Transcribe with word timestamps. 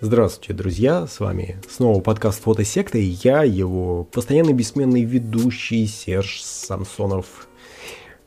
Здравствуйте, 0.00 0.54
друзья! 0.54 1.06
С 1.06 1.20
вами 1.20 1.60
снова 1.68 2.00
подкаст 2.00 2.42
Фотосекта 2.42 2.98
и 2.98 3.16
я, 3.22 3.42
его 3.42 4.04
постоянный 4.04 4.54
бессменный 4.54 5.04
ведущий 5.04 5.86
Серж 5.86 6.42
Самсонов. 6.42 7.48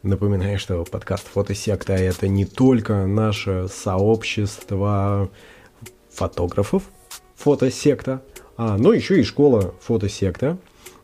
Напоминаю, 0.04 0.60
что 0.60 0.84
подкаст 0.84 1.28
Фотосекта 1.28 1.94
это 1.94 2.28
не 2.28 2.46
только 2.46 3.08
наше 3.08 3.68
сообщество 3.70 5.32
фотографов 6.12 6.84
Фотосекта, 7.36 8.22
а, 8.56 8.78
но 8.78 8.94
еще 8.94 9.20
и 9.20 9.24
школа 9.24 9.74
Фотосекта. 9.82 10.60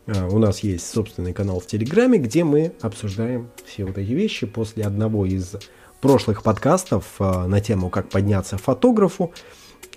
А, 0.06 0.26
у 0.28 0.38
нас 0.38 0.60
есть 0.60 0.90
собственный 0.90 1.32
канал 1.32 1.60
в 1.60 1.66
Телеграме, 1.66 2.18
где 2.18 2.44
мы 2.44 2.72
обсуждаем 2.80 3.48
все 3.64 3.84
вот 3.84 3.98
эти 3.98 4.10
вещи 4.12 4.46
после 4.46 4.84
одного 4.84 5.26
из 5.26 5.54
прошлых 6.00 6.42
подкастов 6.42 7.04
а, 7.18 7.46
на 7.46 7.60
тему 7.60 7.88
«Как 7.90 8.08
подняться 8.08 8.58
фотографу». 8.58 9.32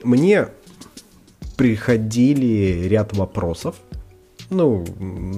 Мне 0.04 0.50
приходили 1.58 2.88
ряд 2.88 3.16
вопросов. 3.16 3.76
Ну, 4.52 4.86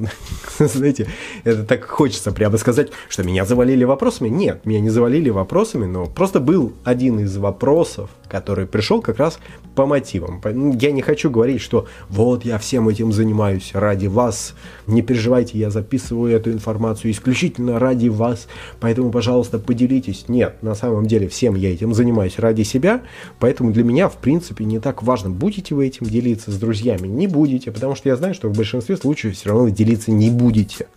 знаете, 0.60 1.08
это 1.46 1.64
так 1.64 1.86
хочется 1.86 2.34
прямо 2.34 2.58
сказать, 2.58 2.90
что 3.08 3.24
меня 3.24 3.46
завалили 3.46 3.86
вопросами. 3.86 4.28
Нет, 4.28 4.66
меня 4.66 4.82
не 4.82 4.90
завалили 4.90 5.30
вопросами, 5.30 5.86
но 5.86 6.08
просто 6.08 6.42
был 6.42 6.74
один 6.84 7.22
из 7.22 7.38
вопросов, 7.38 8.10
который 8.30 8.66
пришел 8.66 9.02
как 9.02 9.18
раз 9.18 9.40
по 9.76 9.86
мотивам. 9.86 10.42
Ну, 10.44 10.78
я 10.80 10.92
не 10.92 11.02
хочу 11.02 11.30
говорить, 11.30 11.62
что 11.62 11.88
вот 12.10 12.46
я 12.46 12.58
всем 12.58 12.90
этим 12.90 13.12
занимаюсь 13.12 13.72
ради 13.74 14.08
вас. 14.08 14.56
Не 14.88 15.02
переживайте, 15.02 15.58
я 15.58 15.70
записываю 15.70 16.36
эту 16.36 16.52
информацию 16.52 17.12
исключительно 17.12 17.80
ради 17.80 18.08
вас. 18.08 18.48
Поэтому, 18.80 19.12
пожалуйста, 19.12 19.60
поделитесь. 19.60 20.26
Нет, 20.28 20.64
на 20.64 20.76
самом 20.76 21.06
деле 21.06 21.28
всем 21.28 21.56
я 21.56 21.72
этим 21.72 21.94
занимаюсь 21.94 22.40
ради 22.40 22.64
себя. 22.64 23.02
Поэтому 23.40 23.72
для 23.72 23.84
меня, 23.84 24.10
в 24.10 24.18
принципе, 24.18 24.66
не 24.66 24.80
так 24.80 25.04
важно, 25.04 25.30
будете 25.30 25.76
вы 25.76 25.88
этим 25.88 26.08
делиться 26.08 26.52
с 26.52 26.58
друзьями. 26.58 27.08
Не 27.08 27.28
будете, 27.28 27.72
потому 27.72 27.96
что 27.96 28.10
я 28.10 28.16
знаю, 28.16 28.34
что 28.34 28.50
в 28.50 28.58
большинстве 28.58 28.98
случаев 28.98 29.36
все 29.36 29.50
равно 29.50 29.70
делиться 29.70 30.12
не 30.12 30.30
будете. 30.30 30.88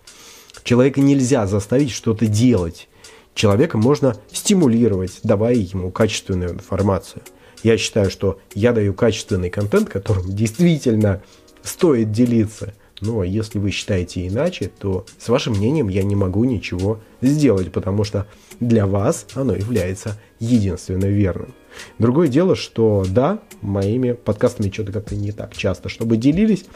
Человека 0.62 1.00
нельзя 1.00 1.46
заставить 1.46 1.90
что-то 1.90 2.26
делать. 2.26 2.88
Человека 3.34 3.78
можно 3.78 4.16
стимулировать, 4.32 5.20
давая 5.22 5.54
ему 5.54 5.90
качественную 5.90 6.52
информацию. 6.52 7.22
Я 7.62 7.76
считаю, 7.76 8.10
что 8.10 8.38
я 8.54 8.72
даю 8.72 8.94
качественный 8.94 9.50
контент, 9.50 9.88
которым 9.88 10.34
действительно 10.34 11.22
стоит 11.62 12.10
делиться. 12.10 12.74
Ну, 13.00 13.20
а 13.20 13.26
если 13.26 13.58
вы 13.58 13.70
считаете 13.70 14.26
иначе, 14.26 14.70
то 14.78 15.06
с 15.18 15.28
вашим 15.28 15.54
мнением 15.54 15.88
я 15.88 16.02
не 16.02 16.14
могу 16.14 16.44
ничего 16.44 17.00
сделать, 17.22 17.72
потому 17.72 18.04
что 18.04 18.26
для 18.60 18.86
вас 18.86 19.26
оно 19.34 19.54
является 19.54 20.18
единственно 20.38 21.06
верным. 21.06 21.54
Другое 21.98 22.28
дело, 22.28 22.54
что 22.56 23.04
да, 23.08 23.40
моими 23.62 24.12
подкастами 24.12 24.70
что-то 24.70 24.92
как-то 24.92 25.14
не 25.14 25.32
так 25.32 25.56
часто, 25.56 25.88
чтобы 25.88 26.18
делились. 26.18 26.66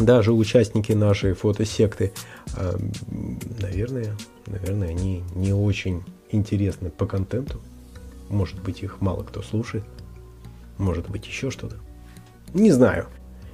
Даже 0.00 0.32
участники 0.32 0.92
нашей 0.92 1.34
фотосекты, 1.34 2.12
э, 2.56 2.78
наверное, 3.60 4.16
наверное, 4.46 4.88
они 4.88 5.22
не 5.34 5.52
очень 5.52 6.02
интересны 6.30 6.88
по 6.88 7.04
контенту. 7.04 7.60
Может 8.30 8.62
быть, 8.62 8.82
их 8.82 9.02
мало 9.02 9.24
кто 9.24 9.42
слушает. 9.42 9.84
Может 10.78 11.10
быть, 11.10 11.26
еще 11.26 11.50
что-то. 11.50 11.76
Не 12.54 12.72
знаю. 12.72 13.08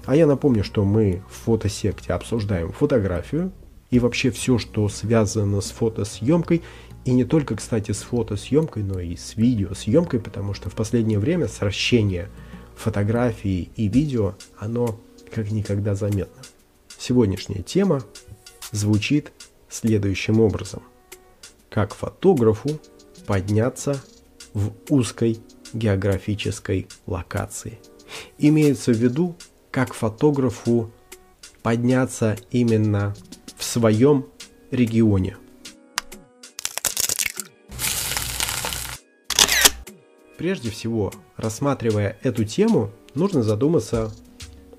А 0.04 0.14
я 0.14 0.28
напомню, 0.28 0.62
что 0.62 0.84
мы 0.84 1.20
в 1.28 1.34
фотосекте 1.34 2.12
обсуждаем 2.12 2.70
фотографию 2.70 3.50
и 3.90 3.98
вообще 3.98 4.30
все, 4.30 4.56
что 4.58 4.88
связано 4.88 5.60
с 5.60 5.72
фотосъемкой. 5.72 6.62
И 7.04 7.10
не 7.10 7.24
только, 7.24 7.56
кстати, 7.56 7.90
с 7.90 8.02
фотосъемкой, 8.02 8.84
но 8.84 9.00
и 9.00 9.16
с 9.16 9.34
видеосъемкой, 9.36 10.20
потому 10.20 10.54
что 10.54 10.70
в 10.70 10.76
последнее 10.76 11.18
время 11.18 11.48
сращение 11.48 12.28
фотографии 12.76 13.70
и 13.74 13.88
видео, 13.88 14.34
оно 14.58 15.00
как 15.30 15.50
никогда 15.50 15.94
заметно. 15.94 16.42
Сегодняшняя 16.98 17.62
тема 17.62 18.02
звучит 18.72 19.32
следующим 19.68 20.40
образом. 20.40 20.82
Как 21.70 21.94
фотографу 21.94 22.80
подняться 23.26 24.00
в 24.54 24.72
узкой 24.88 25.40
географической 25.72 26.88
локации. 27.06 27.78
Имеется 28.38 28.92
в 28.92 28.96
виду, 28.96 29.36
как 29.70 29.92
фотографу 29.92 30.90
подняться 31.62 32.36
именно 32.50 33.14
в 33.56 33.64
своем 33.64 34.26
регионе. 34.70 35.36
Прежде 40.38 40.70
всего, 40.70 41.12
рассматривая 41.36 42.18
эту 42.22 42.44
тему, 42.44 42.90
нужно 43.14 43.42
задуматься 43.42 44.12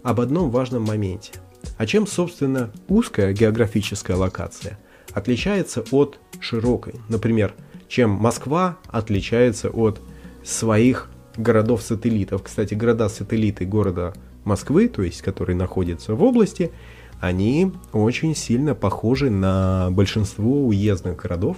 об 0.08 0.22
одном 0.22 0.50
важном 0.52 0.84
моменте. 0.84 1.34
А 1.78 1.86
чем, 1.86 2.08
собственно, 2.08 2.72
узкая 2.88 3.34
географическая 3.34 4.16
локация 4.16 4.80
отличается 5.12 5.84
от 5.92 6.18
широкой? 6.40 6.96
Например, 7.10 7.54
чем 7.90 8.12
Москва 8.12 8.78
отличается 8.88 9.70
от 9.70 10.00
своих 10.46 11.10
городов-сателлитов. 11.36 12.44
Кстати, 12.44 12.74
города-сателлиты 12.74 13.66
города 13.66 14.14
Москвы, 14.46 14.88
то 14.88 15.02
есть 15.02 15.22
которые 15.22 15.58
находятся 15.58 16.16
в 16.16 16.24
области, 16.24 16.72
они 17.20 17.74
очень 17.92 18.34
сильно 18.34 18.76
похожи 18.76 19.30
на 19.30 19.90
большинство 19.92 20.66
уездных 20.68 21.18
городов, 21.18 21.58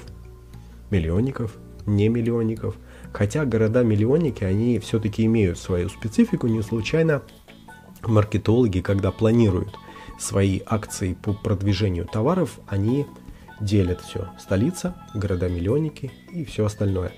миллионников, 0.89 1.55
не 1.85 2.09
миллионников. 2.09 2.77
Хотя 3.13 3.45
города-миллионники, 3.45 4.43
они 4.43 4.79
все-таки 4.79 5.25
имеют 5.25 5.59
свою 5.59 5.89
специфику, 5.89 6.47
не 6.47 6.63
случайно 6.63 7.21
маркетологи, 8.03 8.81
когда 8.81 9.11
планируют 9.11 9.77
свои 10.19 10.61
акции 10.65 11.13
по 11.13 11.33
продвижению 11.33 12.05
товаров, 12.05 12.59
они 12.67 13.05
делят 13.61 14.01
все. 14.01 14.29
Столица, 14.39 14.95
города-миллионники 15.13 16.11
и 16.31 16.45
все 16.45 16.65
остальное. 16.65 17.13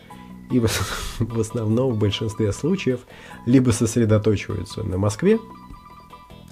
И 0.51 0.59
в, 1.19 1.39
основном 1.39 1.93
в 1.93 1.97
большинстве 1.97 2.51
случаев 2.51 3.01
либо 3.45 3.71
сосредоточиваются 3.71 4.83
на 4.83 4.97
Москве 4.97 5.39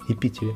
и 0.07 0.13
Питере, 0.13 0.55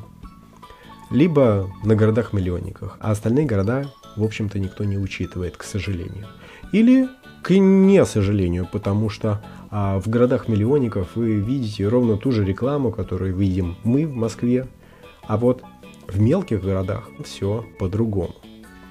либо 1.10 1.70
на 1.84 1.94
городах-миллионниках, 1.94 2.96
а 3.00 3.12
остальные 3.12 3.46
города, 3.46 3.92
в 4.16 4.24
общем-то, 4.24 4.58
никто 4.58 4.84
не 4.84 4.98
учитывает, 4.98 5.56
к 5.56 5.62
сожалению. 5.62 6.26
Или 6.72 7.08
к 7.44 7.50
не 7.50 8.02
сожалению, 8.06 8.66
потому 8.72 9.10
что 9.10 9.44
а, 9.70 10.00
в 10.00 10.08
городах-миллионников 10.08 11.08
вы 11.14 11.34
видите 11.34 11.86
ровно 11.86 12.16
ту 12.16 12.32
же 12.32 12.42
рекламу, 12.42 12.90
которую 12.90 13.36
видим 13.36 13.76
мы 13.84 14.06
в 14.06 14.14
Москве, 14.14 14.66
а 15.26 15.36
вот 15.36 15.62
в 16.08 16.18
мелких 16.18 16.62
городах 16.62 17.10
все 17.22 17.66
по-другому. 17.78 18.34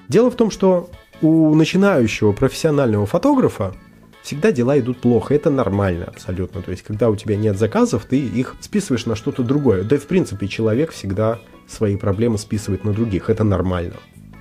Дело 0.08 0.30
в 0.30 0.36
том, 0.36 0.52
что 0.52 0.88
у 1.20 1.52
начинающего 1.56 2.30
профессионального 2.30 3.06
фотографа 3.06 3.74
всегда 4.22 4.52
дела 4.52 4.78
идут 4.78 5.00
плохо. 5.00 5.34
Это 5.34 5.50
нормально 5.50 6.04
абсолютно. 6.04 6.62
То 6.62 6.70
есть, 6.70 6.84
когда 6.84 7.10
у 7.10 7.16
тебя 7.16 7.36
нет 7.36 7.58
заказов, 7.58 8.04
ты 8.04 8.20
их 8.20 8.54
списываешь 8.60 9.06
на 9.06 9.16
что-то 9.16 9.42
другое. 9.42 9.82
Да 9.82 9.96
и 9.96 9.98
в 9.98 10.06
принципе 10.06 10.46
человек 10.46 10.92
всегда 10.92 11.40
свои 11.66 11.96
проблемы 11.96 12.38
списывает 12.38 12.84
на 12.84 12.92
других. 12.92 13.30
Это 13.30 13.42
нормально. 13.42 13.94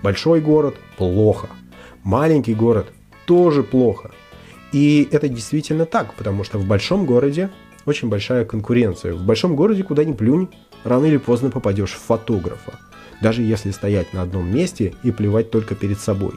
Большой 0.03 0.39
город– 0.39 0.75
плохо. 0.97 1.47
Маленький 2.03 2.53
город– 2.53 2.91
тоже 3.25 3.63
плохо. 3.63 4.11
И 4.71 5.07
это 5.11 5.27
действительно 5.27 5.85
так, 5.85 6.13
потому 6.15 6.43
что 6.43 6.57
в 6.57 6.65
большом 6.65 7.05
городе 7.05 7.49
очень 7.85 8.09
большая 8.09 8.45
конкуренция. 8.45 9.13
В 9.13 9.23
большом 9.23 9.55
городе, 9.55 9.83
куда 9.83 10.03
ни 10.03 10.13
плюнь, 10.13 10.49
рано 10.83 11.05
или 11.05 11.17
поздно 11.17 11.49
попадешь 11.49 11.93
в 11.93 11.99
фотографа 11.99 12.73
даже 13.23 13.41
если 13.41 13.71
стоять 13.71 14.13
на 14.13 14.21
одном 14.21 14.53
месте 14.53 14.93
и 15.01 15.11
плевать 15.11 15.49
только 15.49 15.73
перед 15.73 15.99
собой. 15.99 16.33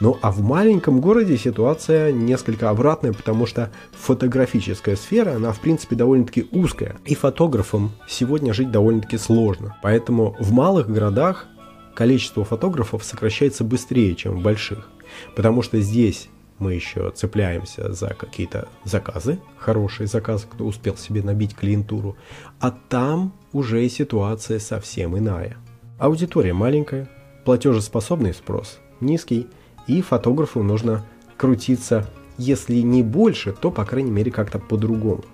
Ну 0.00 0.18
а 0.22 0.32
в 0.32 0.40
маленьком 0.40 1.00
городе 1.00 1.36
ситуация 1.36 2.10
несколько 2.10 2.70
обратная, 2.70 3.12
потому 3.12 3.46
что 3.46 3.70
фотографическая 3.92 4.96
сфера, 4.96 5.36
она 5.36 5.52
в 5.52 5.60
принципе 5.60 5.94
довольно-таки 5.94 6.48
узкая, 6.50 6.96
и 7.04 7.14
фотографам 7.14 7.92
сегодня 8.08 8.52
жить 8.54 8.72
довольно-таки 8.72 9.18
сложно. 9.18 9.76
Поэтому 9.82 10.34
в 10.40 10.52
малых 10.52 10.88
городах 10.88 11.46
количество 11.94 12.44
фотографов 12.44 13.04
сокращается 13.04 13.62
быстрее, 13.62 14.14
чем 14.16 14.38
в 14.38 14.42
больших, 14.42 14.88
потому 15.34 15.62
что 15.62 15.80
здесь 15.80 16.28
мы 16.58 16.74
еще 16.74 17.10
цепляемся 17.10 17.92
за 17.92 18.08
какие-то 18.08 18.68
заказы, 18.84 19.38
хорошие 19.58 20.06
заказы, 20.06 20.46
кто 20.50 20.64
успел 20.64 20.96
себе 20.96 21.22
набить 21.22 21.54
клиентуру, 21.54 22.16
а 22.60 22.70
там 22.70 23.32
уже 23.52 23.88
ситуация 23.88 24.58
совсем 24.58 25.18
иная. 25.18 25.56
Аудитория 25.98 26.52
маленькая, 26.52 27.08
платежеспособный 27.44 28.34
спрос 28.34 28.78
низкий, 29.00 29.46
и 29.86 30.00
фотографу 30.00 30.62
нужно 30.62 31.04
крутиться, 31.36 32.08
если 32.38 32.76
не 32.76 33.02
больше, 33.02 33.52
то, 33.52 33.70
по 33.70 33.84
крайней 33.84 34.10
мере, 34.10 34.30
как-то 34.30 34.58
по-другому. 34.58 35.24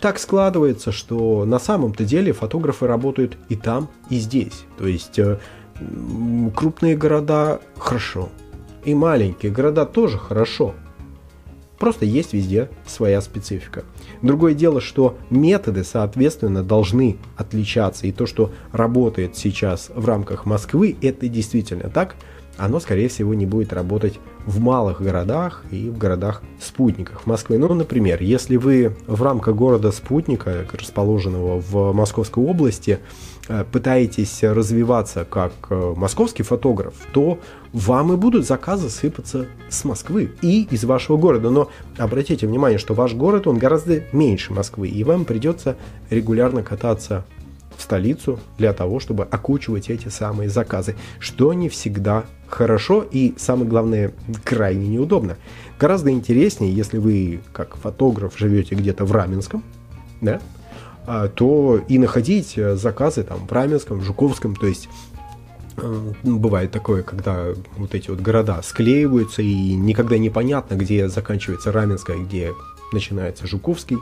Так 0.00 0.18
складывается, 0.18 0.92
что 0.92 1.44
на 1.44 1.58
самом-то 1.58 2.04
деле 2.04 2.32
фотографы 2.32 2.86
работают 2.86 3.36
и 3.48 3.56
там, 3.56 3.88
и 4.08 4.16
здесь. 4.18 4.64
То 4.78 4.86
есть, 4.86 5.18
э, 5.18 5.38
крупные 6.56 6.96
города 6.96 7.60
хорошо. 7.78 8.30
И 8.84 8.94
маленькие 8.94 9.52
города 9.52 9.84
тоже 9.84 10.18
хорошо. 10.18 10.74
Просто 11.78 12.04
есть 12.04 12.34
везде 12.34 12.68
своя 12.86 13.22
специфика. 13.22 13.84
Другое 14.20 14.52
дело, 14.52 14.82
что 14.82 15.16
методы, 15.30 15.82
соответственно, 15.82 16.62
должны 16.62 17.16
отличаться. 17.38 18.06
И 18.06 18.12
то, 18.12 18.26
что 18.26 18.52
работает 18.70 19.36
сейчас 19.36 19.90
в 19.94 20.04
рамках 20.04 20.44
Москвы, 20.44 20.96
это 21.00 21.26
действительно 21.28 21.88
так. 21.88 22.16
Оно, 22.58 22.80
скорее 22.80 23.08
всего, 23.08 23.32
не 23.32 23.46
будет 23.46 23.72
работать 23.72 24.18
в 24.46 24.60
малых 24.60 25.00
городах 25.00 25.64
и 25.70 25.88
в 25.88 25.98
городах-спутниках 25.98 27.26
Москвы. 27.26 27.58
Ну, 27.58 27.72
например, 27.74 28.22
если 28.22 28.56
вы 28.56 28.96
в 29.06 29.22
рамках 29.22 29.54
города-спутника, 29.54 30.66
расположенного 30.72 31.60
в 31.60 31.92
Московской 31.92 32.44
области, 32.44 33.00
Э, 33.52 33.64
пытаетесь 33.64 34.44
развиваться 34.44 35.24
как 35.24 35.52
э, 35.70 35.94
московский 35.96 36.44
фотограф, 36.44 36.94
то 37.12 37.40
вам 37.72 38.12
и 38.12 38.16
будут 38.16 38.46
заказы 38.46 38.88
сыпаться 38.90 39.46
с 39.68 39.84
Москвы 39.84 40.30
и 40.40 40.68
из 40.70 40.84
вашего 40.84 41.16
города. 41.16 41.50
Но 41.50 41.68
обратите 41.98 42.46
внимание, 42.46 42.78
что 42.78 42.94
ваш 42.94 43.14
город, 43.14 43.48
он 43.48 43.58
гораздо 43.58 44.04
меньше 44.12 44.52
Москвы, 44.52 44.86
и 44.86 45.02
вам 45.02 45.24
придется 45.24 45.76
регулярно 46.10 46.62
кататься 46.62 47.24
в 47.80 47.82
столицу 47.82 48.38
для 48.58 48.72
того, 48.72 49.00
чтобы 49.00 49.24
окучивать 49.24 49.88
эти 49.88 50.08
самые 50.08 50.48
заказы, 50.50 50.96
что 51.18 51.52
не 51.54 51.68
всегда 51.68 52.24
хорошо 52.48 53.04
и, 53.10 53.34
самое 53.38 53.68
главное, 53.68 54.12
крайне 54.44 54.88
неудобно. 54.88 55.36
Гораздо 55.78 56.10
интереснее, 56.10 56.72
если 56.72 56.98
вы, 56.98 57.40
как 57.52 57.76
фотограф, 57.76 58.38
живете 58.38 58.74
где-то 58.74 59.04
в 59.04 59.12
Раменском, 59.12 59.64
да, 60.20 60.40
а, 61.06 61.28
то 61.28 61.80
и 61.88 61.98
находить 61.98 62.58
э, 62.58 62.76
заказы 62.76 63.22
там 63.22 63.46
в 63.46 63.52
Раменском, 63.52 64.00
в 64.00 64.04
Жуковском, 64.04 64.54
то 64.54 64.66
есть 64.66 64.88
э, 65.78 66.12
бывает 66.22 66.70
такое, 66.70 67.02
когда 67.02 67.46
вот 67.78 67.94
эти 67.94 68.10
вот 68.10 68.20
города 68.20 68.60
склеиваются 68.62 69.40
и 69.40 69.74
никогда 69.74 70.18
непонятно, 70.18 70.74
где 70.74 71.08
заканчивается 71.08 71.72
Раменское, 71.72 72.18
где 72.18 72.52
начинается 72.92 73.46
Жуковский. 73.46 73.98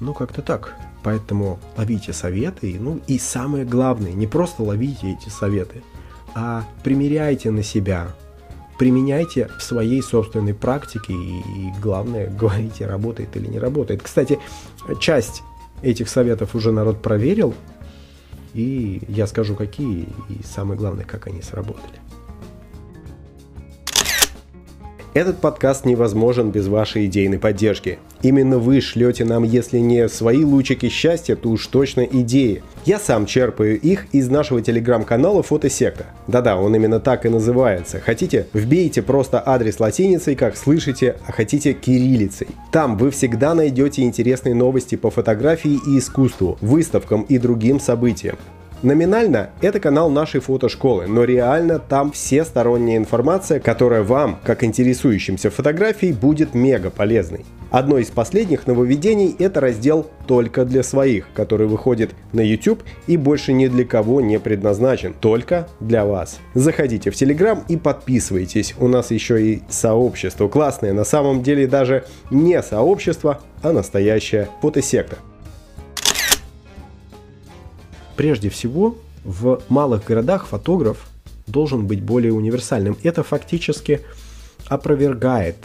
Ну, 0.00 0.14
как-то 0.14 0.42
так. 0.42 0.74
Поэтому 1.02 1.58
ловите 1.76 2.12
советы. 2.12 2.76
Ну 2.78 3.00
и 3.06 3.18
самое 3.18 3.64
главное, 3.64 4.12
не 4.12 4.26
просто 4.26 4.62
ловите 4.62 5.12
эти 5.12 5.28
советы, 5.28 5.82
а 6.34 6.64
примеряйте 6.82 7.50
на 7.50 7.62
себя, 7.62 8.08
применяйте 8.78 9.48
в 9.58 9.62
своей 9.62 10.02
собственной 10.02 10.54
практике 10.54 11.12
и, 11.12 11.38
и 11.38 11.72
главное, 11.80 12.28
говорите, 12.40 12.86
работает 12.86 13.36
или 13.36 13.46
не 13.46 13.58
работает. 13.58 14.02
Кстати, 14.02 14.38
часть 15.00 15.42
Этих 15.82 16.08
советов 16.08 16.54
уже 16.54 16.72
народ 16.72 17.02
проверил, 17.02 17.54
и 18.54 19.02
я 19.08 19.26
скажу 19.26 19.54
какие, 19.54 20.08
и 20.28 20.42
самое 20.42 20.78
главное, 20.78 21.04
как 21.04 21.26
они 21.26 21.42
сработали. 21.42 22.00
Этот 25.16 25.38
подкаст 25.38 25.86
невозможен 25.86 26.50
без 26.50 26.68
вашей 26.68 27.06
идейной 27.06 27.38
поддержки. 27.38 27.98
Именно 28.20 28.58
вы 28.58 28.82
шлете 28.82 29.24
нам, 29.24 29.44
если 29.44 29.78
не 29.78 30.10
свои 30.10 30.44
лучики 30.44 30.90
счастья, 30.90 31.36
то 31.36 31.48
уж 31.48 31.66
точно 31.68 32.02
идеи. 32.02 32.62
Я 32.84 32.98
сам 32.98 33.24
черпаю 33.24 33.80
их 33.80 34.08
из 34.12 34.28
нашего 34.28 34.60
телеграм-канала 34.60 35.42
Фотосекта. 35.42 36.04
Да-да, 36.26 36.58
он 36.58 36.76
именно 36.76 37.00
так 37.00 37.24
и 37.24 37.30
называется. 37.30 37.98
Хотите, 37.98 38.46
вбейте 38.52 39.00
просто 39.00 39.42
адрес 39.42 39.80
латиницей, 39.80 40.34
как 40.34 40.54
слышите, 40.54 41.16
а 41.26 41.32
хотите 41.32 41.72
кириллицей. 41.72 42.48
Там 42.70 42.98
вы 42.98 43.10
всегда 43.10 43.54
найдете 43.54 44.02
интересные 44.02 44.54
новости 44.54 44.96
по 44.96 45.10
фотографии 45.10 45.78
и 45.86 45.98
искусству, 45.98 46.58
выставкам 46.60 47.22
и 47.22 47.38
другим 47.38 47.80
событиям. 47.80 48.36
Номинально 48.82 49.50
это 49.62 49.80
канал 49.80 50.10
нашей 50.10 50.40
фотошколы, 50.40 51.06
но 51.06 51.24
реально 51.24 51.78
там 51.78 52.12
все 52.12 52.44
сторонняя 52.44 52.98
информация, 52.98 53.58
которая 53.58 54.02
вам, 54.02 54.38
как 54.44 54.62
интересующимся 54.62 55.50
фотографией, 55.50 56.12
будет 56.12 56.54
мега 56.54 56.90
полезной. 56.90 57.46
Одно 57.70 57.98
из 57.98 58.08
последних 58.10 58.66
нововведений– 58.66 59.34
это 59.38 59.60
раздел 59.60 60.06
«Только 60.26 60.64
для 60.64 60.82
своих», 60.82 61.26
который 61.34 61.66
выходит 61.66 62.12
на 62.32 62.40
YouTube 62.40 62.82
и 63.06 63.16
больше 63.16 63.52
ни 63.52 63.66
для 63.66 63.84
кого 63.84 64.20
не 64.20 64.38
предназначен, 64.38 65.14
только 65.18 65.68
для 65.80 66.04
вас. 66.04 66.38
Заходите 66.54 67.10
в 67.10 67.14
Telegram 67.14 67.58
и 67.68 67.76
подписывайтесь, 67.76 68.74
у 68.78 68.88
нас 68.88 69.10
еще 69.10 69.42
и 69.42 69.62
сообщество 69.68 70.48
классное, 70.48 70.92
на 70.92 71.04
самом 71.04 71.42
деле 71.42 71.66
даже 71.66 72.04
не 72.30 72.62
сообщество, 72.62 73.40
а 73.62 73.72
настоящая 73.72 74.48
фотосекта. 74.60 75.16
Прежде 78.16 78.48
всего, 78.48 78.96
в 79.24 79.60
малых 79.68 80.04
городах 80.04 80.46
фотограф 80.46 81.08
должен 81.46 81.86
быть 81.86 82.02
более 82.02 82.32
универсальным. 82.32 82.96
Это 83.02 83.22
фактически 83.22 84.00
опровергает 84.68 85.56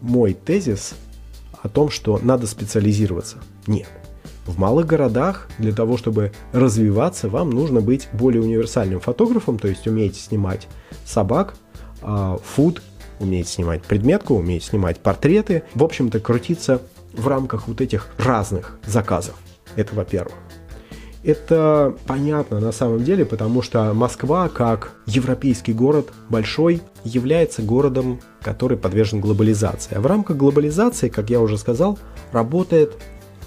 мой 0.00 0.32
тезис 0.34 0.94
о 1.62 1.68
том, 1.68 1.90
что 1.90 2.18
надо 2.22 2.46
специализироваться. 2.46 3.38
Нет. 3.66 3.88
В 4.46 4.58
малых 4.58 4.86
городах 4.86 5.48
для 5.58 5.72
того, 5.72 5.98
чтобы 5.98 6.32
развиваться, 6.52 7.28
вам 7.28 7.50
нужно 7.50 7.80
быть 7.80 8.08
более 8.12 8.42
универсальным 8.42 9.00
фотографом, 9.00 9.58
то 9.58 9.68
есть 9.68 9.86
умеете 9.86 10.20
снимать 10.20 10.68
собак, 11.04 11.54
а, 12.00 12.38
фуд, 12.42 12.82
умеете 13.20 13.50
снимать 13.50 13.82
предметку, 13.82 14.34
умеете 14.34 14.66
снимать 14.66 15.00
портреты. 15.00 15.64
В 15.74 15.84
общем-то, 15.84 16.20
крутиться 16.20 16.80
в 17.12 17.26
рамках 17.28 17.68
вот 17.68 17.80
этих 17.80 18.08
разных 18.16 18.78
заказов. 18.86 19.34
Это 19.76 19.94
во-первых. 19.94 20.34
Это 21.24 21.96
понятно 22.06 22.60
на 22.60 22.72
самом 22.72 23.04
деле, 23.04 23.24
потому 23.24 23.62
что 23.62 23.92
Москва, 23.92 24.48
как 24.48 24.92
европейский 25.06 25.72
город 25.72 26.10
большой, 26.28 26.80
является 27.04 27.62
городом, 27.62 28.20
который 28.40 28.78
подвержен 28.78 29.20
глобализации. 29.20 29.96
А 29.96 30.00
в 30.00 30.06
рамках 30.06 30.36
глобализации, 30.36 31.08
как 31.08 31.30
я 31.30 31.40
уже 31.40 31.58
сказал, 31.58 31.98
работает 32.32 32.96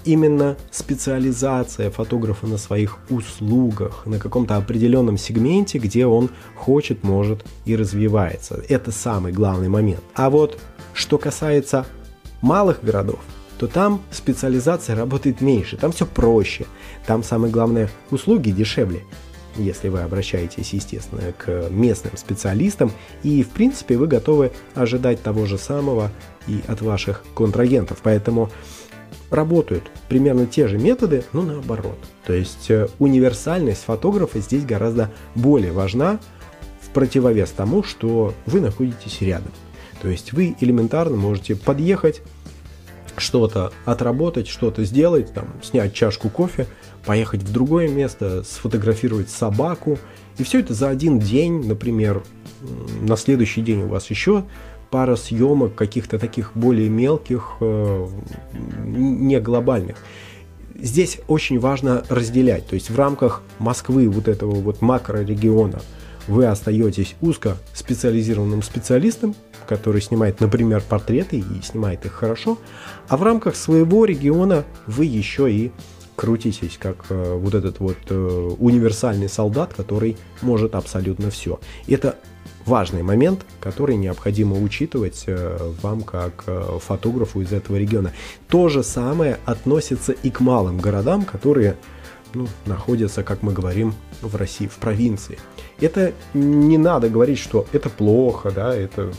именно 0.04 0.56
специализация 0.70 1.90
фотографа 1.90 2.46
на 2.46 2.58
своих 2.58 2.98
услугах, 3.08 4.04
на 4.06 4.18
каком-то 4.18 4.56
определенном 4.56 5.16
сегменте, 5.16 5.78
где 5.78 6.06
он 6.06 6.30
хочет, 6.56 7.04
может 7.04 7.44
и 7.64 7.76
развивается. 7.76 8.62
Это 8.68 8.90
самый 8.90 9.32
главный 9.32 9.68
момент. 9.68 10.02
А 10.14 10.28
вот 10.28 10.58
что 10.92 11.18
касается 11.18 11.86
малых 12.42 12.82
городов, 12.82 13.20
то 13.58 13.66
там 13.66 14.02
специализация 14.10 14.96
работает 14.96 15.40
меньше, 15.40 15.76
там 15.76 15.92
все 15.92 16.06
проще, 16.06 16.66
там 17.06 17.22
самое 17.22 17.52
главное 17.52 17.88
услуги 18.10 18.50
дешевле, 18.50 19.04
если 19.56 19.88
вы 19.88 20.00
обращаетесь, 20.00 20.72
естественно, 20.72 21.32
к 21.36 21.68
местным 21.70 22.16
специалистам, 22.16 22.92
и 23.22 23.42
в 23.42 23.50
принципе 23.50 23.96
вы 23.96 24.06
готовы 24.06 24.52
ожидать 24.74 25.22
того 25.22 25.46
же 25.46 25.58
самого 25.58 26.10
и 26.46 26.60
от 26.66 26.80
ваших 26.80 27.24
контрагентов, 27.34 27.98
поэтому 28.02 28.50
работают 29.30 29.84
примерно 30.08 30.46
те 30.46 30.68
же 30.68 30.78
методы, 30.78 31.24
но 31.32 31.42
наоборот. 31.42 31.98
То 32.26 32.32
есть 32.32 32.70
э, 32.70 32.88
универсальность 32.98 33.84
фотографа 33.84 34.40
здесь 34.40 34.64
гораздо 34.64 35.10
более 35.34 35.72
важна 35.72 36.20
в 36.80 36.90
противовес 36.90 37.50
тому, 37.50 37.82
что 37.82 38.34
вы 38.46 38.60
находитесь 38.60 39.20
рядом. 39.20 39.52
То 40.00 40.08
есть 40.08 40.32
вы 40.32 40.56
элементарно 40.60 41.16
можете 41.16 41.56
подъехать, 41.56 42.22
что-то 43.16 43.72
отработать, 43.84 44.48
что-то 44.48 44.84
сделать, 44.84 45.32
там, 45.32 45.46
снять 45.62 45.94
чашку 45.94 46.28
кофе, 46.28 46.66
поехать 47.04 47.42
в 47.42 47.52
другое 47.52 47.88
место, 47.88 48.42
сфотографировать 48.44 49.30
собаку. 49.30 49.98
И 50.38 50.44
все 50.44 50.60
это 50.60 50.74
за 50.74 50.88
один 50.88 51.18
день, 51.18 51.66
например, 51.66 52.22
на 53.00 53.16
следующий 53.16 53.62
день 53.62 53.82
у 53.82 53.88
вас 53.88 54.08
еще 54.10 54.44
пара 54.90 55.16
съемок 55.16 55.74
каких-то 55.74 56.18
таких 56.18 56.52
более 56.54 56.88
мелких, 56.88 57.56
э, 57.60 58.06
не 58.84 59.40
глобальных. 59.40 59.96
Здесь 60.74 61.18
очень 61.28 61.58
важно 61.58 62.04
разделять, 62.08 62.66
то 62.66 62.74
есть 62.74 62.90
в 62.90 62.96
рамках 62.96 63.42
Москвы, 63.58 64.08
вот 64.08 64.28
этого 64.28 64.54
вот 64.54 64.82
макрорегиона, 64.82 65.80
вы 66.28 66.46
остаетесь 66.46 67.14
узко 67.20 67.56
специализированным 67.74 68.62
специалистом, 68.62 69.34
который 69.66 70.00
снимает, 70.00 70.40
например, 70.40 70.82
портреты 70.88 71.38
и 71.38 71.62
снимает 71.62 72.04
их 72.04 72.12
хорошо, 72.12 72.58
а 73.08 73.16
в 73.16 73.22
рамках 73.22 73.56
своего 73.56 74.04
региона 74.04 74.64
вы 74.86 75.04
еще 75.04 75.52
и 75.52 75.72
крутитесь 76.16 76.78
как 76.78 77.06
э, 77.08 77.34
вот 77.36 77.54
этот 77.54 77.80
вот 77.80 77.96
э, 78.08 78.50
универсальный 78.58 79.28
солдат, 79.28 79.74
который 79.74 80.16
может 80.42 80.74
абсолютно 80.74 81.30
все. 81.30 81.58
Это 81.88 82.16
важный 82.66 83.02
момент, 83.02 83.44
который 83.60 83.96
необходимо 83.96 84.60
учитывать 84.60 85.24
э, 85.26 85.72
вам 85.82 86.02
как 86.02 86.44
э, 86.46 86.78
фотографу 86.80 87.40
из 87.40 87.52
этого 87.52 87.76
региона. 87.76 88.12
То 88.48 88.68
же 88.68 88.82
самое 88.82 89.38
относится 89.44 90.12
и 90.12 90.30
к 90.30 90.40
малым 90.40 90.78
городам, 90.78 91.24
которые 91.24 91.76
ну, 92.34 92.48
находятся, 92.66 93.22
как 93.22 93.42
мы 93.42 93.52
говорим, 93.52 93.94
в 94.20 94.36
России, 94.36 94.66
в 94.66 94.76
провинции. 94.76 95.38
Это 95.82 96.12
не 96.32 96.78
надо 96.78 97.08
говорить, 97.08 97.38
что 97.38 97.66
это 97.72 97.90
плохо, 97.90 98.50
да, 98.50 98.74
это 98.74 99.12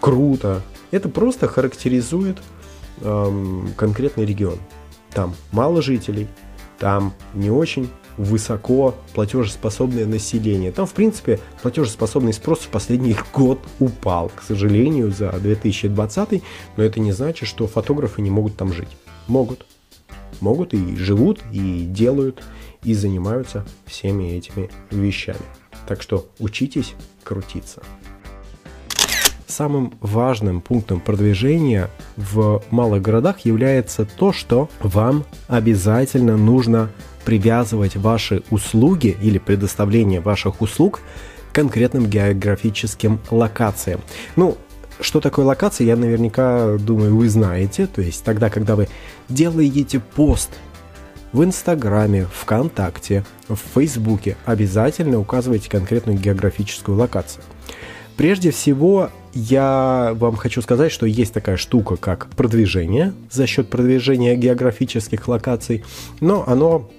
круто. 0.00 0.62
Это 0.90 1.08
просто 1.08 1.46
характеризует 1.46 2.38
эм, 3.02 3.72
конкретный 3.76 4.24
регион. 4.24 4.58
Там 5.10 5.34
мало 5.52 5.82
жителей, 5.82 6.28
там 6.78 7.12
не 7.34 7.50
очень 7.50 7.90
высоко 8.16 8.94
платежеспособное 9.14 10.06
население. 10.06 10.72
Там, 10.72 10.86
в 10.86 10.92
принципе, 10.92 11.38
платежеспособный 11.62 12.32
спрос 12.32 12.60
в 12.60 12.68
последний 12.68 13.16
год 13.34 13.60
упал, 13.78 14.30
к 14.34 14.42
сожалению, 14.42 15.10
за 15.10 15.32
2020, 15.32 16.42
но 16.76 16.82
это 16.82 17.00
не 17.00 17.12
значит, 17.12 17.48
что 17.48 17.66
фотографы 17.66 18.22
не 18.22 18.30
могут 18.30 18.56
там 18.56 18.72
жить. 18.72 18.96
Могут. 19.26 19.66
Могут 20.40 20.74
и 20.74 20.96
живут, 20.96 21.40
и 21.52 21.84
делают, 21.84 22.42
и 22.82 22.94
занимаются 22.94 23.64
всеми 23.86 24.32
этими 24.32 24.70
вещами. 24.90 25.38
Так 25.86 26.02
что 26.02 26.26
учитесь 26.38 26.94
крутиться. 27.24 27.82
Самым 29.46 29.94
важным 30.00 30.60
пунктом 30.60 31.00
продвижения 31.00 31.88
в 32.16 32.62
малых 32.70 33.00
городах 33.00 33.40
является 33.40 34.04
то, 34.04 34.32
что 34.32 34.68
вам 34.80 35.24
обязательно 35.46 36.36
нужно 36.36 36.90
привязывать 37.24 37.96
ваши 37.96 38.42
услуги 38.50 39.16
или 39.22 39.38
предоставление 39.38 40.20
ваших 40.20 40.60
услуг 40.60 41.00
к 41.50 41.54
конкретным 41.54 42.06
географическим 42.06 43.20
локациям. 43.30 44.00
Ну, 44.34 44.58
что 45.00 45.20
такое 45.20 45.44
локация, 45.44 45.86
я 45.86 45.96
наверняка 45.96 46.76
думаю, 46.78 47.16
вы 47.16 47.28
знаете. 47.28 47.86
То 47.86 48.02
есть 48.02 48.24
тогда, 48.24 48.50
когда 48.50 48.76
вы 48.76 48.88
делаете 49.28 50.00
пост 50.00 50.50
в 51.36 51.44
Инстаграме, 51.44 52.26
ВКонтакте, 52.32 53.22
в 53.46 53.58
Фейсбуке, 53.74 54.38
обязательно 54.46 55.18
указывайте 55.18 55.68
конкретную 55.68 56.18
географическую 56.18 56.96
локацию. 56.96 57.44
Прежде 58.16 58.50
всего, 58.50 59.10
я 59.34 60.12
вам 60.14 60.36
хочу 60.36 60.62
сказать, 60.62 60.90
что 60.90 61.04
есть 61.04 61.34
такая 61.34 61.58
штука, 61.58 61.96
как 61.96 62.28
продвижение 62.28 63.12
за 63.30 63.46
счет 63.46 63.68
продвижения 63.68 64.34
географических 64.34 65.28
локаций, 65.28 65.84
но 66.20 66.42
оно 66.46 66.90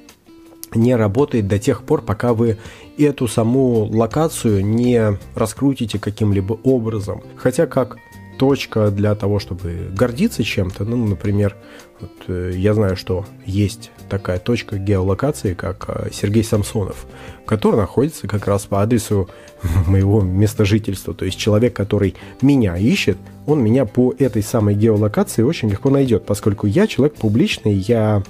не 0.76 0.96
работает 0.96 1.48
до 1.48 1.58
тех 1.58 1.82
пор, 1.82 2.04
пока 2.04 2.36
вы 2.36 2.60
эту 3.00 3.28
саму 3.28 3.86
локацию 3.86 4.64
не 4.64 5.18
раскрутите 5.34 5.98
каким-либо 5.98 6.60
образом. 6.64 7.24
Хотя 7.38 7.66
как 7.66 7.98
точка 8.38 8.92
для 8.92 9.16
того, 9.16 9.40
чтобы 9.40 9.90
гордиться 9.94 10.44
чем-то, 10.44 10.86
ну, 10.86 10.96
например, 11.06 11.56
вот, 12.00 12.12
э, 12.28 12.52
я 12.56 12.74
знаю, 12.74 12.96
что 12.96 13.26
есть 13.46 13.92
такая 14.10 14.40
точка 14.40 14.78
геолокации, 14.78 15.54
как 15.54 15.86
э, 15.88 16.10
Сергей 16.14 16.44
Самсонов, 16.44 17.06
который 17.46 17.78
находится 17.78 18.28
как 18.28 18.48
раз 18.48 18.66
по 18.66 18.82
адресу 18.82 19.30
моего 19.88 20.22
места 20.22 20.66
жительства. 20.66 21.14
То 21.14 21.26
есть 21.26 21.38
человек, 21.38 21.74
который 21.76 22.16
меня 22.42 22.78
ищет, 22.78 23.18
он 23.46 23.64
меня 23.64 23.86
по 23.86 24.14
этой 24.18 24.44
самой 24.44 24.76
геолокации 24.76 25.42
очень 25.42 25.70
легко 25.70 25.90
найдет, 25.90 26.26
поскольку 26.26 26.68
я 26.68 26.88
человек 26.88 27.16
публичный, 27.16 27.74
я 27.74 28.24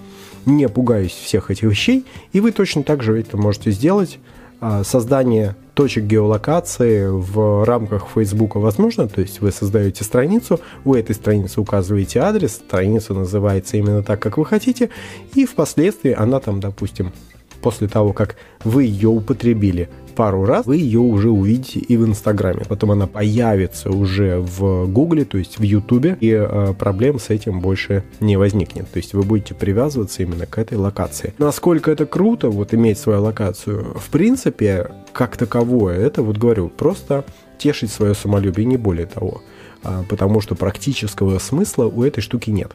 не 0.46 0.70
пугаюсь 0.70 1.12
всех 1.12 1.52
этих 1.52 1.64
вещей, 1.64 2.06
и 2.32 2.40
вы 2.40 2.52
точно 2.52 2.84
так 2.84 3.04
же 3.04 3.20
это 3.20 3.36
можете 3.36 3.72
сделать. 3.72 4.20
А, 4.60 4.84
создание 4.84 5.56
точек 5.78 6.06
геолокации 6.06 7.06
в 7.08 7.64
рамках 7.64 8.08
Facebook 8.16 8.56
возможно, 8.56 9.08
то 9.08 9.22
есть 9.22 9.42
вы 9.42 9.52
создаете 9.52 10.04
страницу, 10.04 10.60
у 10.84 10.96
этой 10.96 11.14
страницы 11.14 11.62
указываете 11.62 12.20
адрес, 12.20 12.54
страница 12.54 13.14
называется 13.14 13.78
именно 13.78 14.02
так, 14.02 14.20
как 14.20 14.40
вы 14.40 14.46
хотите, 14.46 14.90
и 15.36 15.46
впоследствии 15.46 16.14
она 16.14 16.40
там, 16.40 16.60
допустим, 16.60 17.14
после 17.62 17.88
того, 17.88 18.12
как 18.12 18.38
вы 18.64 18.86
ее 18.86 19.10
употребили 19.10 19.88
пару 20.18 20.46
раз, 20.46 20.66
вы 20.66 20.78
ее 20.78 21.00
уже 21.00 21.30
увидите 21.30 21.80
и 21.80 21.96
в 21.96 22.04
Инстаграме. 22.04 22.64
Потом 22.68 22.92
она 22.92 23.06
появится 23.06 23.92
уже 23.92 24.40
в 24.40 24.88
Гугле, 24.88 25.26
то 25.26 25.38
есть 25.38 25.60
в 25.60 25.62
Ютубе, 25.62 26.18
и 26.20 26.32
э, 26.32 26.74
проблем 26.74 27.20
с 27.20 27.30
этим 27.30 27.62
больше 27.62 28.04
не 28.20 28.36
возникнет. 28.36 28.90
То 28.92 28.98
есть 28.98 29.14
вы 29.14 29.22
будете 29.22 29.54
привязываться 29.54 30.24
именно 30.24 30.48
к 30.48 30.58
этой 30.58 30.76
локации. 30.76 31.36
Насколько 31.38 31.92
это 31.92 32.08
круто, 32.08 32.50
вот 32.50 32.74
иметь 32.74 32.98
свою 32.98 33.22
локацию, 33.22 33.96
в 33.96 34.10
принципе, 34.10 34.90
как 35.14 35.38
таковое, 35.38 36.00
это 36.00 36.24
вот 36.24 36.38
говорю, 36.38 36.70
просто 36.70 37.24
тешить 37.60 37.92
свое 37.92 38.16
самолюбие, 38.16 38.66
не 38.66 38.78
более 38.78 39.06
того. 39.06 39.44
А, 39.84 40.04
потому 40.10 40.42
что 40.42 40.56
практического 40.56 41.38
смысла 41.38 41.86
у 41.86 42.04
этой 42.04 42.22
штуки 42.22 42.50
нет. 42.50 42.72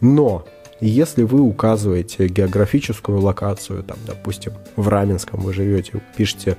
Но 0.00 0.46
если 0.80 1.22
вы 1.22 1.40
указываете 1.40 2.28
географическую 2.28 3.20
локацию, 3.20 3.82
там, 3.82 3.96
допустим, 4.06 4.52
в 4.76 4.88
Раменском 4.88 5.40
вы 5.40 5.52
живете, 5.52 6.02
пишете 6.16 6.56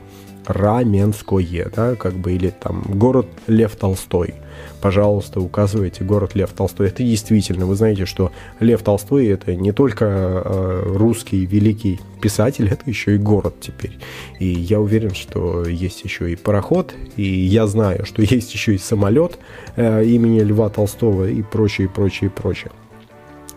Раменское, 0.47 1.69
да, 1.75 1.95
как 1.95 2.13
бы, 2.13 2.31
или 2.31 2.50
там 2.50 2.81
город 2.88 3.27
Лев 3.47 3.75
Толстой. 3.75 4.36
Пожалуйста, 4.81 5.41
указывайте 5.41 6.03
город 6.03 6.36
Лев 6.36 6.51
Толстой. 6.51 6.88
Это 6.88 7.03
действительно, 7.03 7.65
вы 7.65 7.75
знаете, 7.75 8.05
что 8.05 8.31
Лев 8.59 8.81
Толстой 8.81 9.27
это 9.27 9.55
не 9.55 9.71
только 9.71 10.05
э, 10.05 10.83
русский 10.86 11.45
великий 11.45 12.00
писатель, 12.21 12.69
это 12.69 12.89
еще 12.89 13.15
и 13.15 13.17
город 13.17 13.55
теперь. 13.59 13.97
И 14.39 14.45
я 14.45 14.79
уверен, 14.79 15.13
что 15.13 15.65
есть 15.65 16.03
еще 16.03 16.31
и 16.31 16.36
пароход, 16.36 16.93
и 17.17 17.24
я 17.24 17.67
знаю, 17.67 18.05
что 18.05 18.21
есть 18.24 18.53
еще 18.53 18.75
и 18.75 18.77
самолет 18.77 19.38
э, 19.75 20.05
имени 20.05 20.39
Льва 20.39 20.69
Толстого 20.69 21.29
и 21.29 21.41
прочее, 21.41 21.89
прочее, 21.89 22.29
прочее. 22.29 22.71